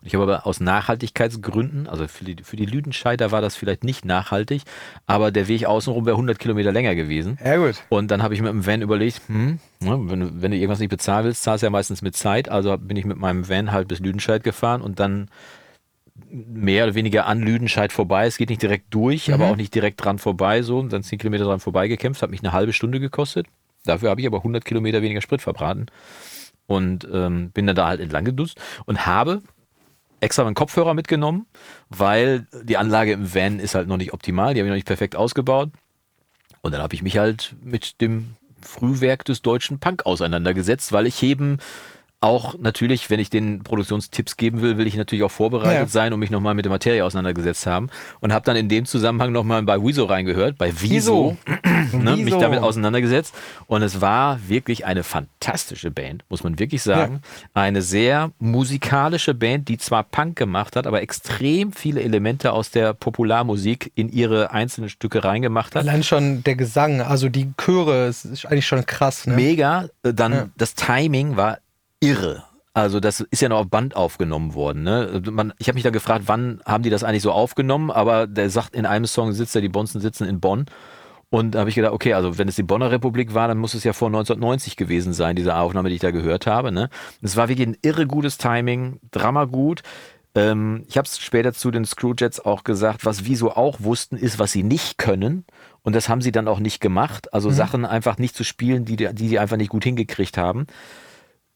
[0.00, 3.84] Und ich habe aber aus Nachhaltigkeitsgründen, also für die, für die Lüdenscheider war das vielleicht
[3.84, 4.62] nicht nachhaltig,
[5.06, 7.38] aber der Weg außenrum wäre 100 Kilometer länger gewesen.
[7.44, 7.76] ja, gut.
[7.88, 10.78] Und dann habe ich mit dem Van überlegt, hm, ne, wenn, du- wenn du irgendwas
[10.80, 12.48] nicht bezahlen willst, zahlst du ja meistens mit Zeit.
[12.48, 15.28] Also bin ich mit meinem Van halt bis Lüdenscheid gefahren und dann
[16.30, 18.26] mehr oder weniger an Lüdenscheid vorbei.
[18.26, 20.62] Es geht nicht direkt durch, aber auch nicht direkt dran vorbei.
[20.62, 23.46] So, und dann 10 Kilometer dran vorbei gekämpft, hat mich eine halbe Stunde gekostet.
[23.84, 25.86] Dafür habe ich aber 100 Kilometer weniger Sprit verbraten.
[26.66, 29.42] Und ähm, bin dann da halt entlang gedusst und habe
[30.20, 31.46] extra meinen Kopfhörer mitgenommen,
[31.88, 34.86] weil die Anlage im Van ist halt noch nicht optimal, die habe ich noch nicht
[34.86, 35.70] perfekt ausgebaut.
[36.62, 41.22] Und dann habe ich mich halt mit dem Frühwerk des deutschen Punk auseinandergesetzt, weil ich
[41.22, 41.58] eben
[42.22, 45.86] auch natürlich, wenn ich den Produktionstipps geben will, will ich natürlich auch vorbereitet Ja.
[45.86, 47.88] sein und mich nochmal mit der Materie auseinandergesetzt haben.
[48.20, 51.38] Und habe dann in dem Zusammenhang nochmal bei Wieso reingehört, bei Wieso,
[51.92, 53.34] ne, mich damit auseinandergesetzt.
[53.66, 57.22] Und es war wirklich eine fantastische Band, muss man wirklich sagen.
[57.54, 62.92] Eine sehr musikalische Band, die zwar Punk gemacht hat, aber extrem viele Elemente aus der
[62.92, 65.88] Popularmusik in ihre einzelnen Stücke reingemacht hat.
[65.88, 69.26] Allein schon der Gesang, also die Chöre, ist eigentlich schon krass.
[69.26, 69.36] Ne?
[69.36, 69.88] Mega.
[70.02, 70.48] Dann Ja.
[70.58, 71.58] das Timing war
[72.00, 72.44] irre.
[72.72, 74.84] Also das ist ja noch auf Band aufgenommen worden.
[74.84, 75.22] Ne?
[75.30, 77.90] Man, ich habe mich da gefragt, wann haben die das eigentlich so aufgenommen?
[77.90, 80.66] Aber der sagt, in einem Song sitzt er, die Bonzen sitzen in Bonn.
[81.30, 83.74] Und da habe ich gedacht, okay, also wenn es die Bonner Republik war, dann muss
[83.74, 86.72] es ja vor 1990 gewesen sein, diese Aufnahme, die ich da gehört habe.
[86.72, 86.90] Ne?
[87.22, 89.82] Es war wirklich ein irre gutes Timing, Drama gut.
[90.34, 94.38] Ähm, ich habe es später zu den Screwjets auch gesagt, was Wieso auch wussten, ist,
[94.38, 95.44] was sie nicht können.
[95.82, 97.32] Und das haben sie dann auch nicht gemacht.
[97.32, 100.66] Also Sachen einfach nicht zu spielen, die die, die sie einfach nicht gut hingekriegt haben.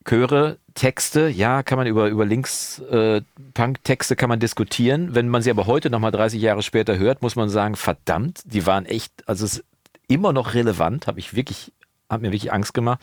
[0.05, 5.15] Chöre, Texte, ja, kann man über, über Links-Punk-Texte kann man diskutieren.
[5.15, 8.67] Wenn man sie aber heute nochmal 30 Jahre später hört, muss man sagen, verdammt, die
[8.67, 9.65] waren echt, also es ist
[10.09, 11.73] immer noch relevant, habe ich wirklich,
[12.11, 13.01] hat mir wirklich Angst gemacht.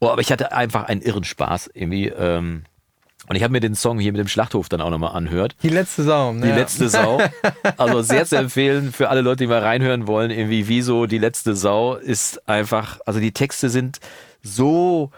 [0.00, 2.08] Oh, aber ich hatte einfach einen irren Spaß irgendwie.
[2.08, 2.64] Ähm,
[3.26, 5.56] und ich habe mir den Song hier mit dem Schlachthof dann auch nochmal anhört.
[5.62, 6.34] Die letzte Sau.
[6.34, 6.54] Die ja.
[6.54, 7.20] letzte Sau.
[7.78, 11.54] Also sehr zu empfehlen für alle Leute, die mal reinhören wollen, irgendwie wieso die letzte
[11.54, 14.00] Sau ist einfach, also die Texte sind
[14.42, 15.10] so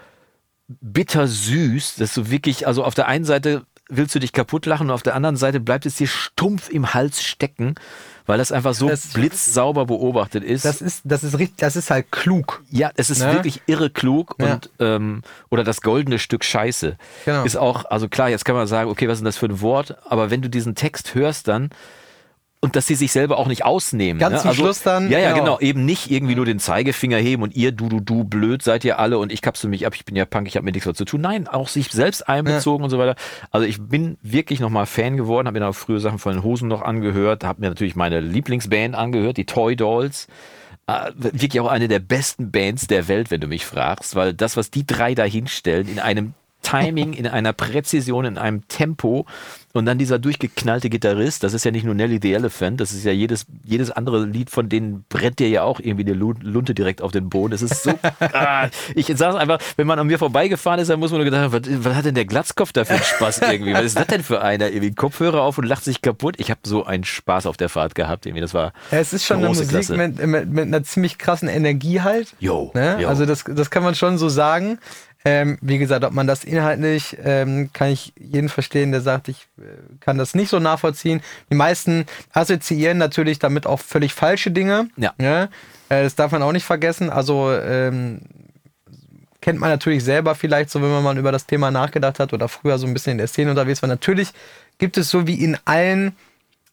[0.67, 4.91] bittersüß, dass du wirklich, also auf der einen Seite willst du dich kaputt lachen und
[4.93, 7.75] auf der anderen Seite bleibt es dir stumpf im Hals stecken,
[8.25, 10.65] weil das einfach so Das- blitzsauber beobachtet ist.
[10.65, 12.61] Das ist, das ist richtig, das ist halt klug.
[12.69, 13.31] Ja, es ist Ne?
[13.31, 14.55] wirklich irre klug Ja.
[14.55, 17.43] und ähm, oder das goldene Stück Scheiße Genau.
[17.45, 19.61] ist auch, also klar, jetzt kann man sagen, okay, was ist denn das für ein
[19.61, 19.95] Wort?
[20.09, 21.69] Aber wenn du diesen Text hörst, dann
[22.59, 24.19] und dass sie sich selber auch nicht ausnehmen.
[24.19, 24.41] Ganz ne?
[24.41, 25.57] zum Schluss dann, Ja, ja, genau.
[25.57, 25.59] genau.
[25.59, 28.97] Eben nicht irgendwie nur den Zeigefinger heben und ihr, du, du, du, blöd seid ihr
[28.97, 30.95] alle und ich kapsel mich ab, ich bin ja Punk, ich habe mit nichts mehr
[30.95, 31.21] zu tun.
[31.21, 33.15] Nein, auch sich selbst einbezogen und so weiter.
[33.51, 36.43] Also ich bin wirklich nochmal Fan geworden, habe mir dann auch früher Sachen von den
[36.43, 40.27] Hosen noch angehört, habe mir natürlich meine Lieblingsband angehört, die Toy Dolls.
[40.87, 44.57] Äh, wirklich auch eine der besten Bands der Welt, wenn du mich fragst, weil das,
[44.57, 46.33] was die drei da hinstellen, in einem
[46.69, 49.25] Timing, in einer Präzision, in einem Tempo
[49.73, 53.03] und dann dieser durchgeknallte Gitarrist, das ist ja nicht nur Nelly the Elephant, das ist
[53.03, 56.73] ja jedes, jedes andere Lied von denen brennt dir ja auch irgendwie die Lu- Lunte
[56.73, 57.51] direkt auf den Boden.
[57.51, 61.11] Das ist so, ah, ich sag's einfach, wenn man an mir vorbeigefahren ist, dann muss
[61.11, 63.73] man nur gedacht haben, was, was hat denn der Glatzkopf da für einen Spaß irgendwie?
[63.73, 64.69] Was ist das denn für einer?
[64.69, 66.35] Irgendwie Kopfhörer auf und lacht sich kaputt.
[66.39, 69.25] Ich habe so einen Spaß auf der Fahrt gehabt irgendwie, das war Ja, es ist
[69.25, 72.33] schon eine Musik mit, mit, mit einer ziemlich krassen Energie halt.
[72.39, 72.97] Jo, Ne?
[73.01, 73.07] jo.
[73.09, 74.79] Also das, das kann man schon so sagen.
[75.27, 79.47] Ähm, wie gesagt, ob man das inhaltlich, ähm, kann ich jeden verstehen, der sagt, ich
[79.57, 79.63] äh,
[79.99, 81.21] kann das nicht so nachvollziehen.
[81.51, 84.89] Die meisten assoziieren natürlich damit auch völlig falsche Dinge.
[84.95, 85.13] Ja.
[85.17, 85.49] Ne?
[85.89, 87.09] Äh, das darf man auch nicht vergessen.
[87.09, 88.21] Also ähm,
[89.41, 92.47] kennt man natürlich selber vielleicht so, wenn man mal über das Thema nachgedacht hat oder
[92.47, 93.89] früher so ein bisschen in der Szene unterwegs war.
[93.89, 94.29] Natürlich
[94.77, 96.15] gibt es so wie in allen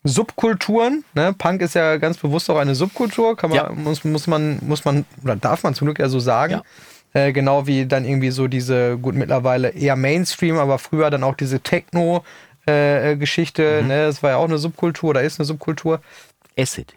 [0.04, 1.34] Subkulturen, ne?
[1.36, 3.72] Punk ist ja ganz bewusst auch eine Subkultur, kann man, Ja.
[3.72, 6.60] muss, muss man, muss man, oder darf man zum Glück ja so sagen.
[7.14, 11.36] Äh, genau wie dann irgendwie so diese, gut, mittlerweile eher Mainstream, aber früher dann auch
[11.36, 11.60] diese
[12.66, 13.88] Techno-Geschichte, Mhm.
[13.88, 14.06] ne?
[14.06, 16.00] Das war ja auch eine Subkultur oder ist eine Subkultur.
[16.58, 16.92] Acid,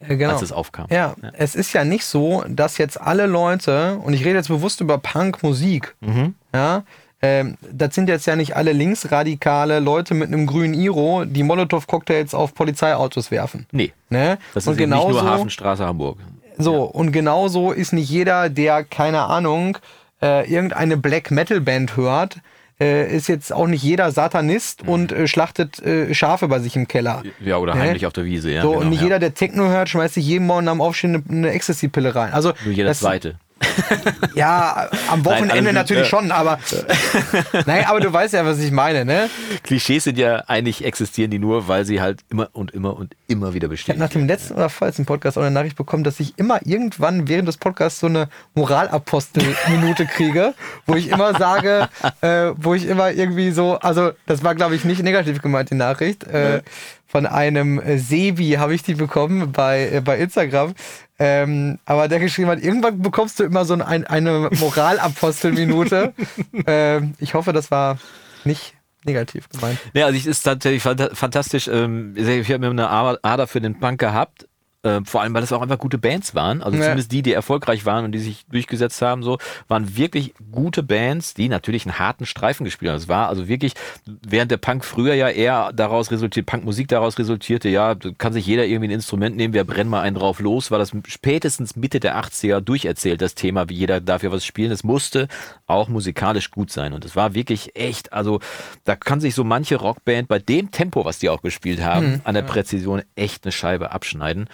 [0.00, 0.32] Äh, genau.
[0.34, 0.86] als es aufkam.
[0.90, 4.80] Ja, es ist ja nicht so, dass jetzt alle Leute, und ich rede jetzt bewusst
[4.80, 6.34] über Punk-Musik, Mhm.
[6.54, 6.82] ja,
[7.24, 12.34] ähm, das sind jetzt ja nicht alle linksradikale Leute mit einem grünen Iro, die Molotow-Cocktails
[12.34, 13.66] auf Polizeiautos werfen.
[13.70, 14.38] Nee, Ne?
[14.54, 16.18] das und ist eben nicht nur genauso- Hafenstraße Hamburg.
[16.58, 19.78] So, und genauso ist nicht jeder, der, keine Ahnung,
[20.22, 22.36] äh, irgendeine Black Metal Band hört,
[22.80, 26.88] äh, ist jetzt auch nicht jeder Satanist und äh, schlachtet äh, Schafe bei sich im
[26.88, 27.22] Keller.
[27.40, 27.46] Mhm.
[27.46, 27.80] Ja, oder Ne?
[27.80, 28.62] heimlich auf der Wiese, ja.
[28.62, 29.04] so, genau, und nicht ja.
[29.04, 32.32] jeder, der Techno hört, schmeißt sich jeden Morgen am Aufstehen eine, eine Ecstasy-Pille rein.
[32.32, 33.36] Also, Nur jeder das- Zweite.
[34.34, 36.08] Ja, am Wochenende gut, natürlich ja.
[36.08, 36.58] schon, aber.
[37.66, 39.28] Nein, aber du weißt ja, was ich meine, ne?
[39.62, 43.52] Klischees sind ja eigentlich existieren die nur, weil sie halt immer und immer und immer
[43.54, 43.94] wieder Ich bestehen.
[43.94, 47.28] habe nach dem letzten oder vorletzten Podcast auch eine Nachricht bekommen, dass ich immer irgendwann
[47.28, 50.54] während des Podcasts so eine Moralapostel-Minute kriege,
[50.86, 51.88] wo ich immer sage,
[52.22, 55.74] äh, wo ich immer irgendwie so, also das war glaube ich nicht negativ gemeint, die
[55.74, 56.62] Nachricht, äh,
[57.12, 60.72] von einem äh, Sebi habe ich die bekommen bei, äh, bei Instagram.
[61.24, 66.14] Ähm, aber der geschrieben hat, irgendwann bekommst du immer so ein, eine Moralapostel-Minute.
[66.66, 67.98] ähm, ich hoffe, das war
[68.44, 69.78] nicht negativ gemeint.
[69.94, 71.68] Ja, also ich ist tatsächlich fanta- fantastisch.
[71.68, 74.48] Ähm, ich habe mir eine Ader für den Punk gehabt,
[74.84, 76.60] Äh, vor allem, weil das auch einfach gute Bands waren.
[76.60, 76.82] Also Ja.
[76.84, 81.34] zumindest die, die erfolgreich waren und die sich durchgesetzt haben, so, waren wirklich gute Bands,
[81.34, 82.96] die natürlich einen harten Streifen gespielt haben.
[82.98, 83.74] Es war also wirklich,
[84.06, 88.66] während der Punk früher ja eher daraus resultiert, Punkmusik daraus resultierte, ja, kann sich jeder
[88.66, 92.16] irgendwie ein Instrument nehmen, wir brennen mal einen drauf los, war das spätestens Mitte der
[92.20, 94.72] 80er durcherzählt, das Thema, wie jeder dafür was spielen.
[94.72, 95.28] Es musste
[95.68, 96.92] auch musikalisch gut sein.
[96.92, 98.40] Und es war wirklich echt, also
[98.84, 102.34] da kann sich so manche Rockband bei dem Tempo, was die auch gespielt haben, an
[102.34, 104.48] der Präzision echt eine Scheibe abschneiden.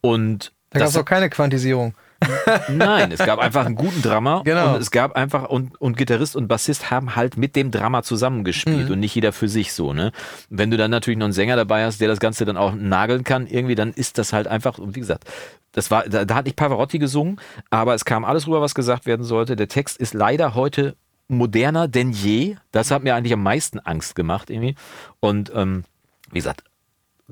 [0.00, 1.94] Und Da gab es auch keine Quantisierung.
[2.68, 4.74] Nein, es gab einfach einen guten Drummer Genau.
[4.74, 8.86] und es gab einfach und, und Gitarrist und Bassist haben halt mit dem Drummer zusammengespielt
[8.88, 8.92] Mhm.
[8.92, 10.12] und nicht jeder für sich so, ne?
[10.50, 13.24] Wenn du dann natürlich noch einen Sänger dabei hast, der das Ganze dann auch nageln
[13.24, 15.24] kann, irgendwie, dann ist das halt einfach, und wie gesagt,
[15.72, 17.40] das war, da, da hat nicht Pavarotti gesungen,
[17.70, 19.56] aber es kam alles rüber, was gesagt werden sollte.
[19.56, 20.96] Der Text ist leider heute
[21.28, 22.56] moderner denn je.
[22.70, 24.74] Das hat mir eigentlich am meisten Angst gemacht, irgendwie.
[25.20, 25.84] Und ähm,
[26.32, 26.64] wie gesagt,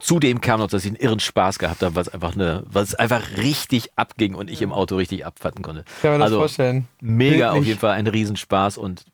[0.00, 3.36] Zudem kam noch, dass ich einen irren Spaß gehabt habe, was einfach eine, was einfach
[3.36, 5.84] richtig abging und ich im Auto richtig abfatten konnte.
[6.02, 6.88] Kann man das also vorstellen.
[7.00, 7.68] mega auf Wirklich.
[7.68, 9.04] jeden Fall ein Riesenspaß und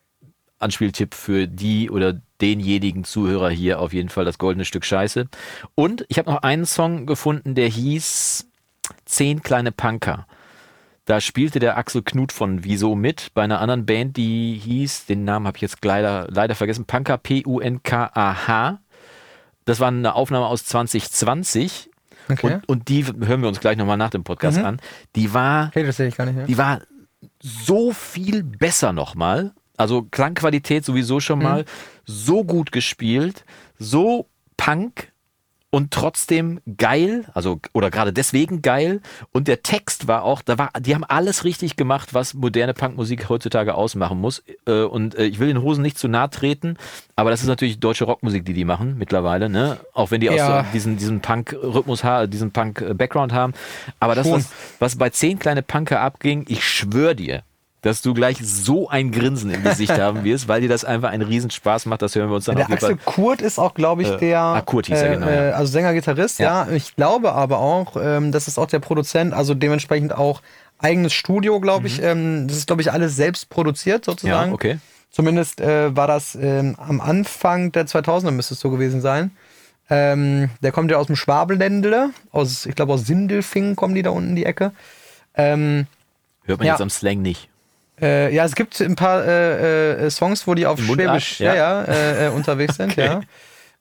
[0.59, 5.29] Anspieltipp für die oder denjenigen Zuhörer hier auf jeden Fall das goldene Stück Scheiße.
[5.75, 8.47] Und ich habe noch einen Song gefunden, der hieß
[9.05, 10.27] Zehn kleine Punker.
[11.07, 15.25] Da spielte der Axel Knut von Wieso mit bei einer anderen Band, die hieß, den
[15.25, 18.79] Namen habe ich jetzt leider, leider vergessen, Punker P-U-N-K-A-H.
[19.65, 21.91] Das war eine Aufnahme aus 2020
[22.31, 22.55] Okay.
[22.55, 24.65] und, und die hören wir uns gleich nochmal nach dem Podcast Mhm.
[24.65, 24.81] an.
[25.15, 26.47] Die war, Okay, das ich gar nicht mehr.
[26.47, 26.81] die war
[27.43, 29.53] so viel besser nochmal.
[29.77, 31.45] Also Klangqualität sowieso schon Mhm.
[31.45, 31.65] mal.
[32.07, 33.45] So gut gespielt,
[33.79, 35.13] so Punk
[35.75, 39.01] und trotzdem geil, also oder gerade deswegen geil.
[39.33, 43.29] Und der Text war auch, da war, die haben alles richtig gemacht, was moderne Punkmusik
[43.29, 44.45] heutzutage ausmachen muss.
[44.67, 46.77] Äh, Und äh, ich will den Hosen nicht zu nahe treten,
[47.17, 49.79] aber das ist natürlich deutsche Rockmusik, die die machen mittlerweile, ne?
[49.95, 50.63] Auch wenn die aus Ja.
[50.65, 53.53] so diesen, diesen Punk-Rhythmus diesen Punk-Background haben.
[53.99, 57.43] Aber das, was, was bei zehn kleine Punker abging, ich schwöre dir,
[57.85, 61.23] dass du gleich so ein Grinsen im Gesicht haben wirst, weil dir das einfach einen
[61.23, 62.03] Riesenspaß macht.
[62.03, 63.15] Das hören wir uns dann Der auf jeden Axel Fall.
[63.15, 64.41] Kurt ist auch, glaube ich, Äh, der.
[64.41, 65.49] ah, Kurt hieß er, genau, ja.
[65.51, 66.67] Äh, also Sänger-Gitarrist, ja.
[66.71, 70.41] Ich glaube aber auch, ähm, das ist auch der Produzent, also dementsprechend auch
[70.79, 72.03] eigenes Studio, glaube ich.
[72.03, 74.53] Ähm, das ist, glaube ich, alles selbst produziert Ja, sozusagen.
[74.53, 74.79] okay.
[75.11, 79.31] Zumindest äh, war das ähm, am Anfang der 2000er müsste es so gewesen sein.
[79.91, 84.11] Ähm, der kommt ja aus dem Schwabeländle, aus, ich glaube aus Sindelfingen kommen die da
[84.11, 84.73] unten die Ecke.
[85.35, 85.87] Ähm,
[86.45, 86.73] Hört man Ja.
[86.73, 87.49] jetzt am Slang nicht.
[88.01, 91.55] Äh, ja, es gibt ein paar äh, äh, Songs, wo die auf Mundart, Schwäbisch ja.
[91.55, 91.83] ja.
[91.83, 93.21] Ja, äh, äh, unterwegs sind, ja.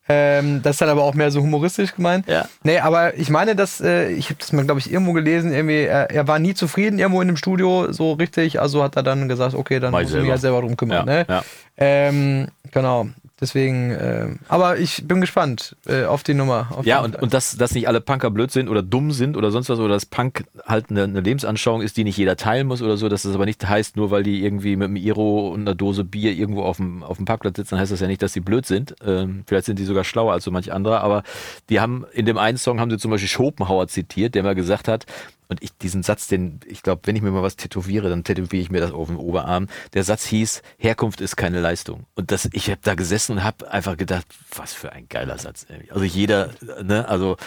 [0.09, 2.27] Ähm, das ist dann aber auch mehr so humoristisch gemeint.
[2.27, 2.45] Ja.
[2.63, 5.83] Nee, aber ich meine, dass, äh, ich habe das mal, glaube ich, irgendwo gelesen, irgendwie,
[5.83, 9.29] er, er war nie zufrieden irgendwo in dem Studio, so richtig, also hat er dann
[9.29, 10.31] gesagt, okay, dann muss ich ich mich selber.
[10.31, 11.07] halt selber drum kümmern.
[11.07, 11.25] Ja, ne?
[11.29, 11.43] ja.
[11.77, 13.07] Ähm, genau.
[13.43, 16.67] Deswegen, ähm, aber ich bin gespannt äh, auf die Nummer.
[16.71, 19.51] Auf Ja, und, und dass, dass nicht alle Punker blöd sind oder dumm sind oder
[19.51, 22.81] sonst was oder dass Punk halt eine, eine Lebensanschauung ist, die nicht jeder teilen muss
[22.81, 25.59] oder so, dass das aber nicht heißt, nur weil die irgendwie mit einem Iro und
[25.59, 28.31] einer Dose Bier irgendwo auf dem, auf dem Parkplatz sitzen, heißt das ja nicht, dass
[28.31, 28.95] die blöd sind.
[29.05, 31.23] Ähm, vielleicht sind die sogar schlauer als so manch anderer, aber
[31.69, 34.87] die haben, in dem einen Song haben sie zum Beispiel Schopenhauer zitiert, der mal gesagt
[34.87, 35.05] hat,
[35.53, 38.61] und ich, diesen Satz, den, ich glaube, wenn ich mir mal was tätowiere, dann tätowiere
[38.61, 39.67] ich mir das auf den Oberarm.
[39.93, 42.05] Der Satz hieß, Herkunft ist keine Leistung.
[42.15, 44.25] Und das, ich habe da gesessen und habe einfach gedacht,
[44.55, 45.67] was für ein geiler Satz.
[45.89, 46.49] Also jeder,
[46.81, 47.37] ne, also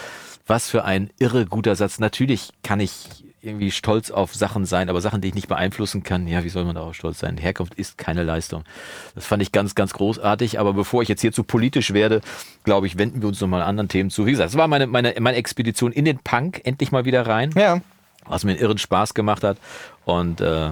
[0.45, 1.99] was für ein irre guter Satz.
[1.99, 6.27] Natürlich kann ich irgendwie stolz auf Sachen sein, aber Sachen, die ich nicht beeinflussen kann,
[6.27, 7.37] ja, wie soll man darauf stolz sein?
[7.37, 8.63] Herkunft ist keine Leistung.
[9.15, 10.59] Das fand ich ganz, ganz großartig.
[10.59, 12.21] Aber bevor ich jetzt hier zu politisch werde,
[12.63, 14.25] glaube ich, wenden wir uns nochmal anderen Themen zu.
[14.25, 17.51] Wie gesagt, es war meine, meine, meine Expedition in den Punk, endlich mal wieder rein
[17.55, 17.81] ja,
[18.29, 19.57] was mir einen irren Spaß gemacht hat.
[20.05, 20.71] Und äh,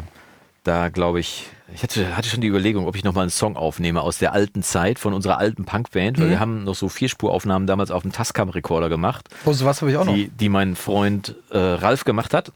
[0.64, 4.02] da glaube ich, ich hatte, hatte schon die Überlegung, ob ich nochmal einen Song aufnehme
[4.02, 7.92] aus der alten Zeit von unserer alten Punkband, weil wir haben noch so Vierspuraufnahmen damals
[7.92, 10.14] auf dem Tascam-Rekorder gemacht, oh, sowas habe ich auch noch.
[10.14, 12.52] die, die mein Freund äh, Ralf gemacht hat.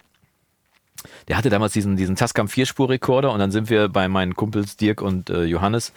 [1.28, 5.02] Der hatte damals diesen, diesen Tascam Vierspur-Rekorder und dann sind wir bei meinen Kumpels Dirk
[5.02, 5.94] und äh, Johannes,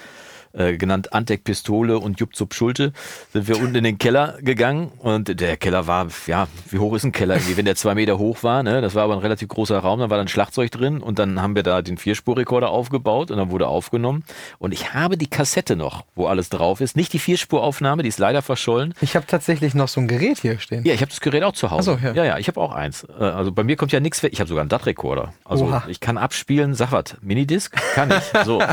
[0.53, 2.93] äh, genannt Antec Pistole und Jupp Zup Schulte,
[3.33, 7.05] sind wir unten in den Keller gegangen und der Keller war, ja, wie hoch ist
[7.05, 7.37] ein Keller?
[7.37, 8.81] Irgendwie, wenn der zwei Meter hoch war, ne?
[8.81, 11.41] das war aber ein relativ großer Raum, dann war da ein Schlagzeug drin und dann
[11.41, 14.25] haben wir da den Vierspurrekorder aufgebaut und dann wurde aufgenommen
[14.59, 18.19] und ich habe die Kassette noch, wo alles drauf ist, nicht die Vierspuraufnahme, die ist
[18.19, 20.85] leider verschollen, Ich habe tatsächlich noch so ein Gerät hier stehen.
[20.85, 21.99] ja, ich habe das Gerät auch zu Hause.
[22.01, 22.13] So, ja.
[22.15, 23.05] ja, ja, ich habe auch eins.
[23.19, 24.33] Äh, Also bei mir kommt ja nichts weg.
[24.33, 25.33] Ich habe sogar einen DAT-Rekorder.
[25.45, 25.85] Also Oha.
[25.89, 28.45] ich kann abspielen, was, Minidisc kann ich.
[28.45, 28.63] So.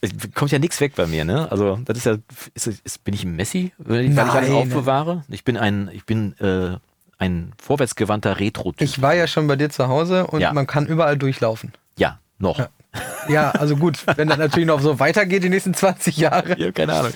[0.00, 1.50] Es kommt ja nichts weg bei mir, ne?
[1.50, 2.16] Also das ist ja,
[2.52, 4.52] ist, ist, bin ich ein Messi, weil ich, ich alles Nein.
[4.52, 5.24] aufbewahre?
[5.30, 6.76] Ich bin ein, ich bin äh,
[7.16, 8.82] ein vorwärtsgewandter Retro-Typ.
[8.82, 10.52] Ich war ja schon bei dir zu Hause und Ja.
[10.52, 11.72] man kann überall durchlaufen.
[11.96, 12.58] Ja, noch.
[12.58, 12.68] Ja.
[13.28, 16.58] Ja, also gut, wenn das natürlich noch so weitergeht die nächsten 20 Jahre.
[16.58, 17.12] Ja, keine Ahnung.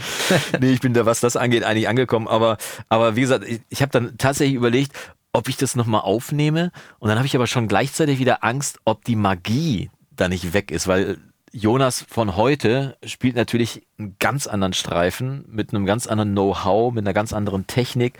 [0.61, 2.29] nee, ich bin da, was das angeht, eigentlich angekommen.
[2.29, 2.59] Aber,
[2.89, 4.93] aber wie gesagt, ich, ich habe dann tatsächlich überlegt,
[5.33, 6.71] ob ich das nochmal aufnehme.
[6.99, 10.71] Und dann habe ich aber schon gleichzeitig wieder Angst, ob die Magie da nicht weg
[10.71, 11.17] ist, weil
[11.53, 17.05] Jonas von heute spielt natürlich einen ganz anderen Streifen mit einem ganz anderen Know-how, mit
[17.05, 18.19] einer ganz anderen Technik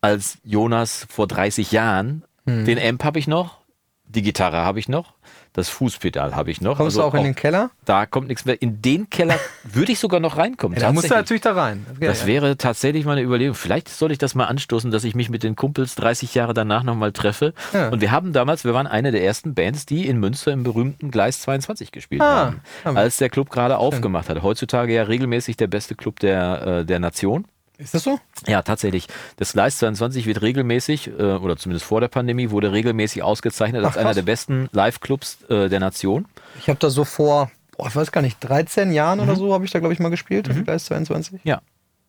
[0.00, 2.24] als Jonas vor 30 Jahren.
[2.46, 2.64] Hm.
[2.64, 3.58] Den Amp habe ich noch,
[4.04, 5.14] die Gitarre habe ich noch,
[5.54, 6.78] das Fußpedal habe ich noch.
[6.78, 7.70] Kommst du Also auch in den Keller?
[7.84, 8.60] Da kommt nichts mehr.
[8.62, 10.76] In den Keller würde ich sogar noch reinkommen.
[10.80, 11.84] Ja, da musst du natürlich da rein.
[12.00, 12.26] Ja, Das ja.
[12.26, 13.54] wäre tatsächlich mal eine Überlegung.
[13.54, 16.82] Vielleicht soll ich das mal anstoßen, dass ich mich mit den Kumpels 30 Jahre danach
[16.82, 17.52] nochmal treffe.
[17.74, 17.88] Ja.
[17.90, 21.10] Und wir haben damals, wir waren eine der ersten Bands, die in Münster im berühmten
[21.10, 22.60] Gleis 22 gespielt Ah, haben.
[22.84, 22.92] ja.
[22.94, 24.42] Als der Club gerade aufgemacht hat.
[24.42, 27.46] Heutzutage ja regelmäßig der beste Club der, äh, der Nation.
[27.78, 28.20] Ist das so?
[28.46, 29.06] Ja, tatsächlich.
[29.36, 33.94] Das Gleis 22 wird regelmäßig, äh, oder zumindest vor der Pandemie, wurde regelmäßig ausgezeichnet als
[33.94, 34.16] Ach, einer krass.
[34.16, 36.26] der besten Live-Clubs äh, der Nation.
[36.58, 39.24] Ich habe da so vor, boah, ich weiß gar nicht, 13 Jahren Mhm.
[39.24, 40.64] oder so habe ich da, glaube ich, mal gespielt, mhm.
[40.64, 41.40] Gleis 22.
[41.44, 41.60] Ja.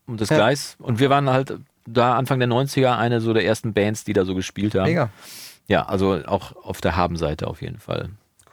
[0.06, 0.36] Und das Ja.
[0.36, 0.76] Gleis.
[0.80, 1.56] Und wir waren halt
[1.88, 4.86] da Anfang der 90er eine so der ersten Bands, die da so gespielt haben.
[4.86, 5.10] Mega.
[5.68, 8.10] Ja, also auch auf der Habenseite auf jeden Fall.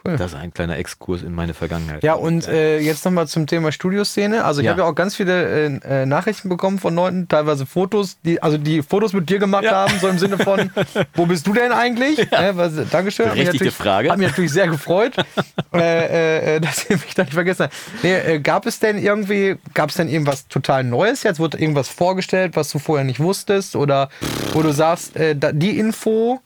[0.07, 0.16] Cool.
[0.16, 2.03] Das ist ein kleiner Exkurs in meine Vergangenheit.
[2.03, 4.44] Ja, und äh, jetzt nochmal zum Thema Studioszene.
[4.44, 4.70] Also ich Ja.
[4.72, 8.57] habe ja auch ganz viele äh, äh, Nachrichten bekommen von Leuten, teilweise Fotos, die also
[8.57, 9.72] die Fotos mit dir gemacht Ja.
[9.72, 10.70] haben, so im Sinne von,
[11.14, 12.18] wo bist du denn eigentlich?
[12.32, 13.28] Äh, was, Dankeschön.
[13.28, 14.11] Natürlich- Frage.
[14.11, 15.12] Hat mich natürlich sehr gefreut,
[15.74, 17.74] äh, äh, dass ihr mich da nicht vergessen habt.
[18.03, 21.38] Nee, äh, gab es denn irgendwie, gab es denn irgendwas total Neues jetzt?
[21.40, 23.76] Wurde irgendwas vorgestellt, was du vorher nicht wusstest?
[23.76, 24.09] Oder
[24.55, 26.40] wo du sagst, äh, die Info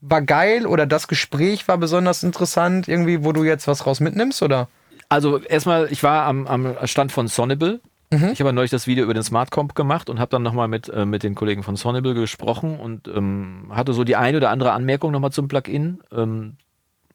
[0.00, 4.42] war geil oder das Gespräch war besonders interessant, irgendwie, wo du jetzt was raus mitnimmst?
[4.42, 4.68] Oder?
[5.08, 7.80] Also erstmal, ich war am, am Stand von Sonnable.
[8.10, 8.30] Mhm.
[8.32, 10.88] Ich habe neulich das Video über den Smart Comp gemacht und habe dann nochmal mit,
[10.88, 14.72] äh, mit den Kollegen von Sonnable gesprochen und ähm, hatte so die eine oder andere
[14.72, 16.00] Anmerkung nochmal zum Plugin.
[16.12, 16.56] Ähm,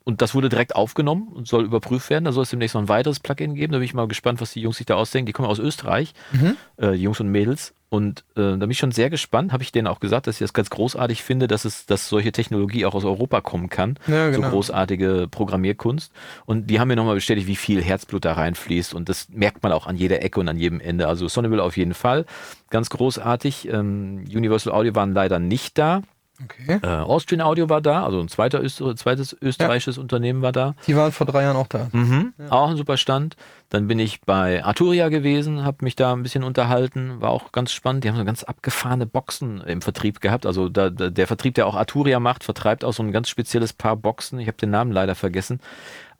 [0.05, 2.25] und das wurde direkt aufgenommen und soll überprüft werden.
[2.25, 3.71] Da soll es demnächst noch ein weiteres Plugin geben.
[3.73, 5.27] Da bin ich mal gespannt, was die Jungs sich da ausdenken.
[5.27, 6.57] Die kommen aus Österreich, Mhm.
[6.77, 7.73] äh, die Jungs und Mädels.
[7.89, 9.53] Und äh, da bin ich schon sehr gespannt.
[9.53, 12.31] Habe ich denen auch gesagt, dass ich das ganz großartig finde, dass es, dass solche
[12.31, 13.97] Technologie auch aus Europa kommen kann.
[14.07, 14.49] Ja, So genau.
[14.51, 16.11] großartige Programmierkunst.
[16.47, 18.95] Und die haben mir nochmal bestätigt, wie viel Herzblut da reinfließt.
[18.95, 21.07] Und das merkt man auch an jeder Ecke und an jedem Ende.
[21.07, 22.25] Also Sonnable auf jeden Fall.
[22.71, 23.69] Ganz großartig.
[23.71, 26.01] Ähm, Universal Audio waren leider nicht da.
[26.45, 26.79] Okay.
[26.81, 30.75] Äh, Austrian Audio war da, also ein zweiter Öster zweites österreichisches Unternehmen war da.
[30.87, 31.89] Die waren vor drei Jahren auch da.
[31.91, 32.33] Mhm.
[32.49, 33.35] Auch ein super Stand.
[33.69, 37.71] Dann bin ich bei Arturia gewesen, habe mich da ein bisschen unterhalten, war auch ganz
[37.71, 38.03] spannend.
[38.03, 40.45] Die haben so ganz abgefahrene Boxen im Vertrieb gehabt.
[40.45, 43.73] Also da, da, der Vertrieb, der auch Arturia macht, vertreibt auch so ein ganz spezielles
[43.73, 44.39] Paar Boxen.
[44.39, 45.59] Ich habe den Namen leider vergessen.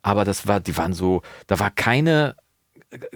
[0.02, 2.36] Aber das war, die waren so, da war keine,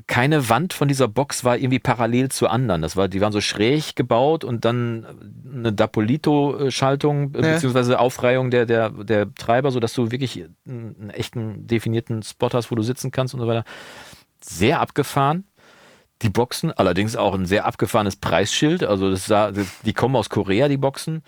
[0.08, 2.82] keine Wand von dieser Box war irgendwie parallel zu anderen.
[2.82, 5.06] Das war, die waren so schräg gebaut und dann
[5.54, 7.54] eine Dapolito-Schaltung äh, Ja.
[7.54, 12.72] beziehungsweise Aufreihung der, der, der Treiber, sodass du wirklich einen, einen echten definierten Spot hast,
[12.72, 13.64] wo du sitzen kannst und so weiter.
[14.42, 15.46] Sehr abgefahren.
[16.24, 18.84] Die Boxen, allerdings auch ein sehr abgefahrenes Preisschild.
[18.84, 21.22] Also das sah, die kommen aus Korea, die Boxen.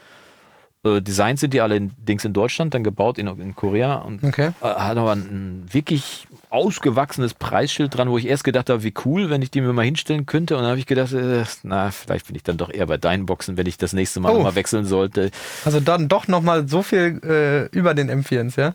[0.86, 4.52] Äh, Designs sind die allerdings in Deutschland, dann gebaut in, in Korea und Okay.
[4.62, 9.30] äh, hat aber ein wirklich ausgewachsenes Preisschild dran, wo ich erst gedacht habe, wie cool,
[9.30, 10.56] wenn ich die mir mal hinstellen könnte.
[10.56, 13.26] Und dann habe ich gedacht, äh, na, vielleicht bin ich dann doch eher bei deinen
[13.26, 14.42] Boxen, wenn ich das nächste Mal Oh.
[14.44, 15.32] mal wechseln sollte.
[15.66, 18.74] Also dann doch nochmal so viel äh, über den M4s, ja?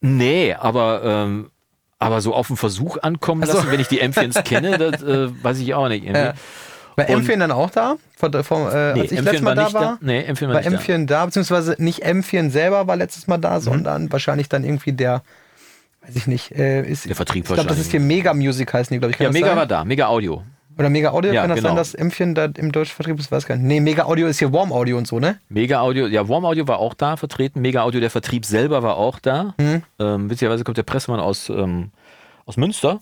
[0.00, 1.50] Nee, aber, ähm,
[1.98, 3.56] aber so auf den Versuch ankommen Ach so.
[3.56, 6.04] lassen, wenn ich die M4s kenne, das äh, weiß ich auch nicht.
[6.04, 6.20] Irgendwie.
[6.26, 6.34] Ja.
[6.96, 7.96] Bei Und- M4 dann auch da?
[8.16, 9.98] Von, von, äh, Nee, als ich M4 letztes Mal da war?
[10.00, 10.92] Nee, M4 war Bei nicht da.
[10.94, 11.26] M4 da.
[11.26, 13.42] beziehungsweise nicht M4 selber war letztes Mal Mhm.
[13.42, 15.22] da, sondern wahrscheinlich dann irgendwie der,
[16.06, 18.94] weiß ich nicht, äh, ist, Der Vertrieb ich glaube, das ist hier Mega Music heißen
[18.94, 19.18] die, glaube ich.
[19.18, 19.56] Kann Ja, Mega sein?
[19.56, 20.42] war da, Mega Audio.
[20.76, 21.68] Oder Mega Audio, Ja, kann das genau.
[21.68, 23.30] sein, dass M4 da im deutschen Vertrieb ist?
[23.30, 23.64] Weiß gar nicht.
[23.64, 25.38] Nee, Mega Audio ist hier Warm Audio und so, ne?
[25.48, 27.60] Mega Audio, ja, Warm Audio war auch da vertreten.
[27.60, 29.54] Mega Audio, der Vertrieb selber war auch da.
[29.58, 29.82] Mhm.
[30.00, 31.90] Ähm, witzigerweise kommt der Pressemann aus, ähm,
[32.44, 32.98] aus Münster.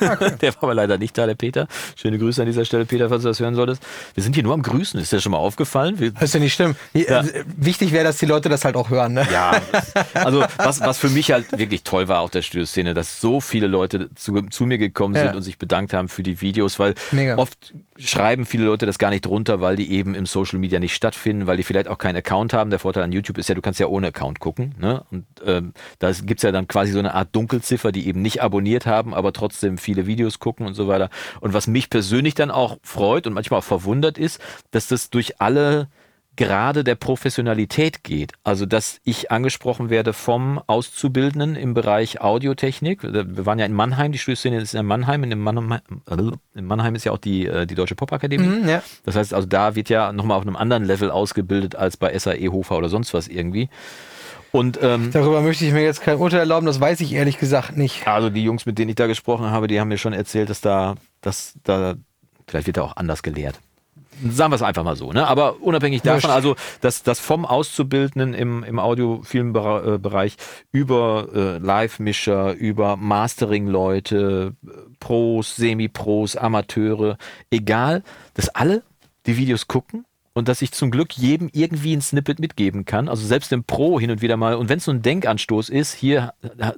[0.00, 1.66] Ah, der war aber leider nicht da, der Peter.
[1.96, 3.82] Schöne Grüße an dieser Stelle, Peter, falls du das hören solltest.
[4.14, 4.98] Wir sind hier nur am Grüßen.
[5.00, 5.98] Ist dir schon mal aufgefallen?
[5.98, 6.74] Wir, Das ist ja nicht schlimm.
[6.94, 7.20] Ja.
[7.22, 9.26] Äh, Wichtig wäre, dass die Leute das halt auch hören, ne?
[9.32, 9.60] Ja,
[10.14, 13.66] also was, was für mich halt wirklich toll war auf der Studioszene, dass so viele
[13.66, 15.34] Leute zu, zu mir gekommen sind Ja.
[15.34, 17.36] und sich bedankt haben für die Videos, weil Mega.
[17.36, 20.94] oft schreiben viele Leute das gar nicht drunter, weil die eben im Social Media nicht
[20.94, 22.70] stattfinden, weil die vielleicht auch keinen Account haben.
[22.70, 24.74] Der Vorteil an YouTube ist ja, du kannst ja ohne Account gucken.
[24.78, 25.02] Ne?
[25.10, 28.86] Und ähm, da gibt's ja dann quasi so eine Art Dunkelziffer, die eben nicht abonniert
[28.86, 29.41] haben, aber trotzdem
[29.78, 31.10] viele Videos gucken und so weiter.
[31.40, 34.40] Und was mich persönlich dann auch freut und manchmal auch verwundert ist,
[34.70, 35.88] dass das durch alle
[36.36, 38.32] Grade der Professionalität geht.
[38.42, 43.02] Also, dass ich angesprochen werde vom Auszubildenden im Bereich Audiotechnik.
[43.02, 45.24] Wir waren ja in Mannheim, die Studioszene ist in Mannheim.
[45.24, 45.80] In, Mannheim,
[46.54, 48.46] in Mannheim ist ja auch die, äh, die Deutsche Popakademie.
[48.46, 48.82] Mhm, ja.
[49.04, 52.48] Das heißt, also da wird ja nochmal auf einem anderen Level ausgebildet als bei SAE
[52.48, 53.68] Hofer oder sonst was irgendwie.
[54.52, 57.76] Und ähm, Darüber möchte ich mir jetzt kein Urteil erlauben, das weiß ich ehrlich gesagt
[57.76, 58.06] nicht.
[58.06, 60.60] also die Jungs, mit denen ich da gesprochen habe, die haben mir schon erzählt, dass
[60.60, 61.94] da, dass da,
[62.46, 63.58] vielleicht wird da auch anders gelehrt.
[64.30, 65.10] Sagen wir es einfach mal so.
[65.10, 65.26] Ne?
[65.26, 70.36] Aber unabhängig davon, also das, das vom Auszubildenden im, im Audiofilmbereich
[70.70, 74.52] über äh, Live-Mischer, über Mastering-Leute,
[75.00, 77.16] Pros, Semi-Pros, Amateure,
[77.50, 78.02] egal,
[78.34, 78.82] dass alle
[79.26, 83.08] die Videos gucken und dass ich zum Glück jedem irgendwie ein Snippet mitgeben kann.
[83.08, 84.54] Also selbst dem Pro hin und wieder mal.
[84.54, 86.32] Und wenn es so ein Denkanstoß ist, hier,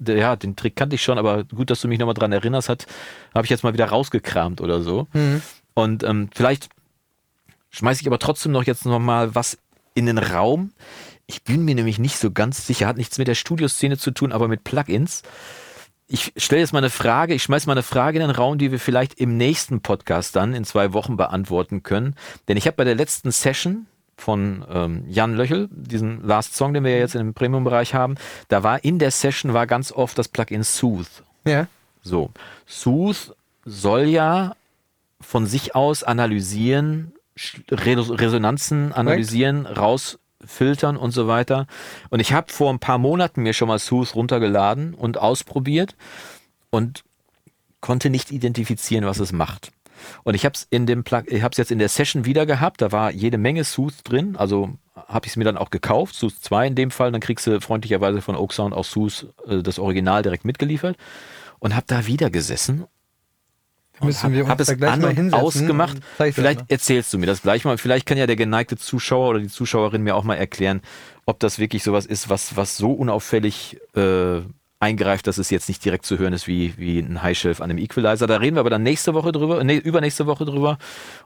[0.07, 2.86] ja, den Trick kannte ich schon, aber gut, dass du mich nochmal dran erinnerst, hat,
[3.34, 5.07] habe ich jetzt mal wieder rausgekramt oder so.
[5.74, 6.68] Und ähm, vielleicht
[7.70, 9.59] schmeiße ich aber trotzdem noch jetzt nochmal was
[9.94, 10.72] in den Raum.
[11.26, 14.32] Ich bin mir nämlich nicht so ganz sicher, hat nichts mit der Studioszene zu tun,
[14.32, 15.22] aber mit Plugins.
[16.15, 18.71] Ich stelle jetzt mal eine Frage, ich schmeiße mal eine Frage in den Raum, die
[18.71, 22.15] wir vielleicht im nächsten Podcast dann in zwei Wochen beantworten können.
[22.47, 23.87] Denn ich habe bei der letzten Session
[24.17, 28.15] von ähm, Jan Löchel, diesen Last Song, den wir ja jetzt im Premium-Bereich haben,
[28.47, 31.25] da war in der Session war ganz oft das Plugin Sooth.
[31.45, 31.67] Ja.
[32.05, 32.31] So,
[32.65, 33.35] Sooth
[33.65, 34.55] soll ja
[35.21, 37.12] von sich aus analysieren,
[37.73, 39.67] Resonanzen analysieren,
[40.45, 41.66] rausfiltern und so weiter.
[42.11, 45.97] Und ich habe vor ein paar Monaten mir schon mal Sooth runtergeladen und ausprobiert
[46.70, 47.05] und
[47.80, 49.72] konnte nicht identifizieren, was es macht.
[50.22, 52.47] Und ich habe es in dem Plug ich habe es jetzt in der Session wieder
[52.47, 56.14] gehabt, da war jede Menge Sooth drin, also habe ich es mir dann auch gekauft,
[56.14, 59.62] Sooth 2 in dem Fall, dann kriegst du freundlicherweise von Oak Sound auch Sooth äh,
[59.62, 60.97] das Original direkt mitgeliefert
[61.59, 62.84] und habe da wieder gesessen
[64.01, 65.45] Müssen wir uns habe es da gleich mal hinsetzen.
[65.45, 65.97] ausgemacht.
[66.16, 67.78] Vielleicht das erzählst du mir das gleich mal.
[67.78, 70.80] Vielleicht kann ja der geneigte Zuschauer oder die Zuschauerin mir auch mal erklären,
[71.26, 74.40] ob das wirklich sowas ist, was, was so unauffällig äh,
[74.80, 77.70] eingreift, dass es jetzt nicht direkt zu hören ist wie, wie ein High Shelf an
[77.70, 78.26] einem Equalizer.
[78.26, 80.76] Da reden wir aber dann nächste Woche drüber, nee, übernächste Woche drüber.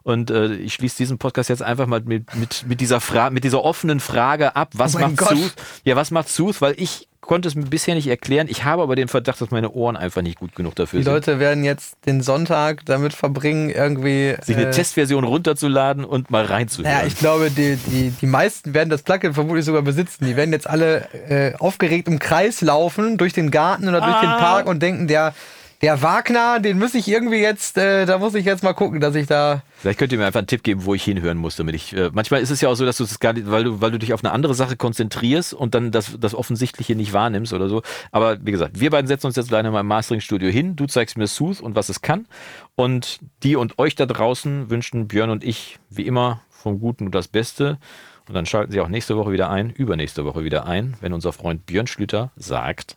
[0.05, 3.43] Und äh, ich schließe diesen Podcast jetzt einfach mal mit, mit, mit dieser Frage, mit
[3.45, 4.71] dieser offenen Frage ab.
[4.75, 5.31] Was Oh macht Gott.
[5.31, 5.55] Sooth?
[5.85, 6.61] Ja, was macht Sooth?
[6.61, 8.49] Weil ich konnte es mir bisher nicht erklären.
[8.51, 11.13] Ich habe aber den Verdacht, dass meine Ohren einfach nicht gut genug dafür Die sind.
[11.13, 14.35] Leute werden jetzt den Sonntag damit verbringen, irgendwie.
[14.43, 16.93] sich eine äh, Testversion runterzuladen und mal reinzuhören.
[16.93, 20.25] Naja, ich glaube, die, die, die meisten werden das Plugin vermutlich sogar besitzen.
[20.27, 24.31] Die werden jetzt alle äh, aufgeregt im Kreis laufen, durch den Garten oder durch den
[24.31, 24.39] Ah.
[24.39, 25.35] Park und denken, der,
[25.81, 29.15] der Wagner, den muss ich irgendwie jetzt, äh, da muss ich jetzt mal gucken, dass
[29.15, 29.63] ich da.
[29.77, 31.95] Vielleicht könnt ihr mir einfach einen Tipp geben, wo ich hinhören muss, damit ich.
[31.95, 33.93] Äh, manchmal ist es ja auch so, dass du es gar nicht, weil du, weil
[33.93, 37.69] du dich auf eine andere Sache konzentrierst und dann das, das Offensichtliche nicht wahrnimmst oder
[37.69, 37.83] so.
[38.11, 40.75] Aber wie gesagt, wir beiden setzen uns jetzt gleich in meinem Mastering-Studio hin.
[40.75, 42.27] Du zeigst mir Sooth und was es kann.
[42.75, 47.15] Und die und euch da draußen wünschen Björn und ich wie immer vom Guten und
[47.15, 47.79] das Beste.
[48.27, 51.33] Und dann schalten Sie auch nächste Woche wieder ein, übernächste Woche wieder ein, wenn unser
[51.33, 52.97] Freund Björn Schlüter sagt.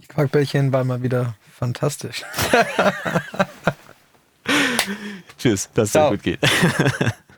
[0.00, 2.24] Die Quarkbällchen war mal wieder fantastisch.
[5.38, 6.40] Tschüss, dass es dir gut geht.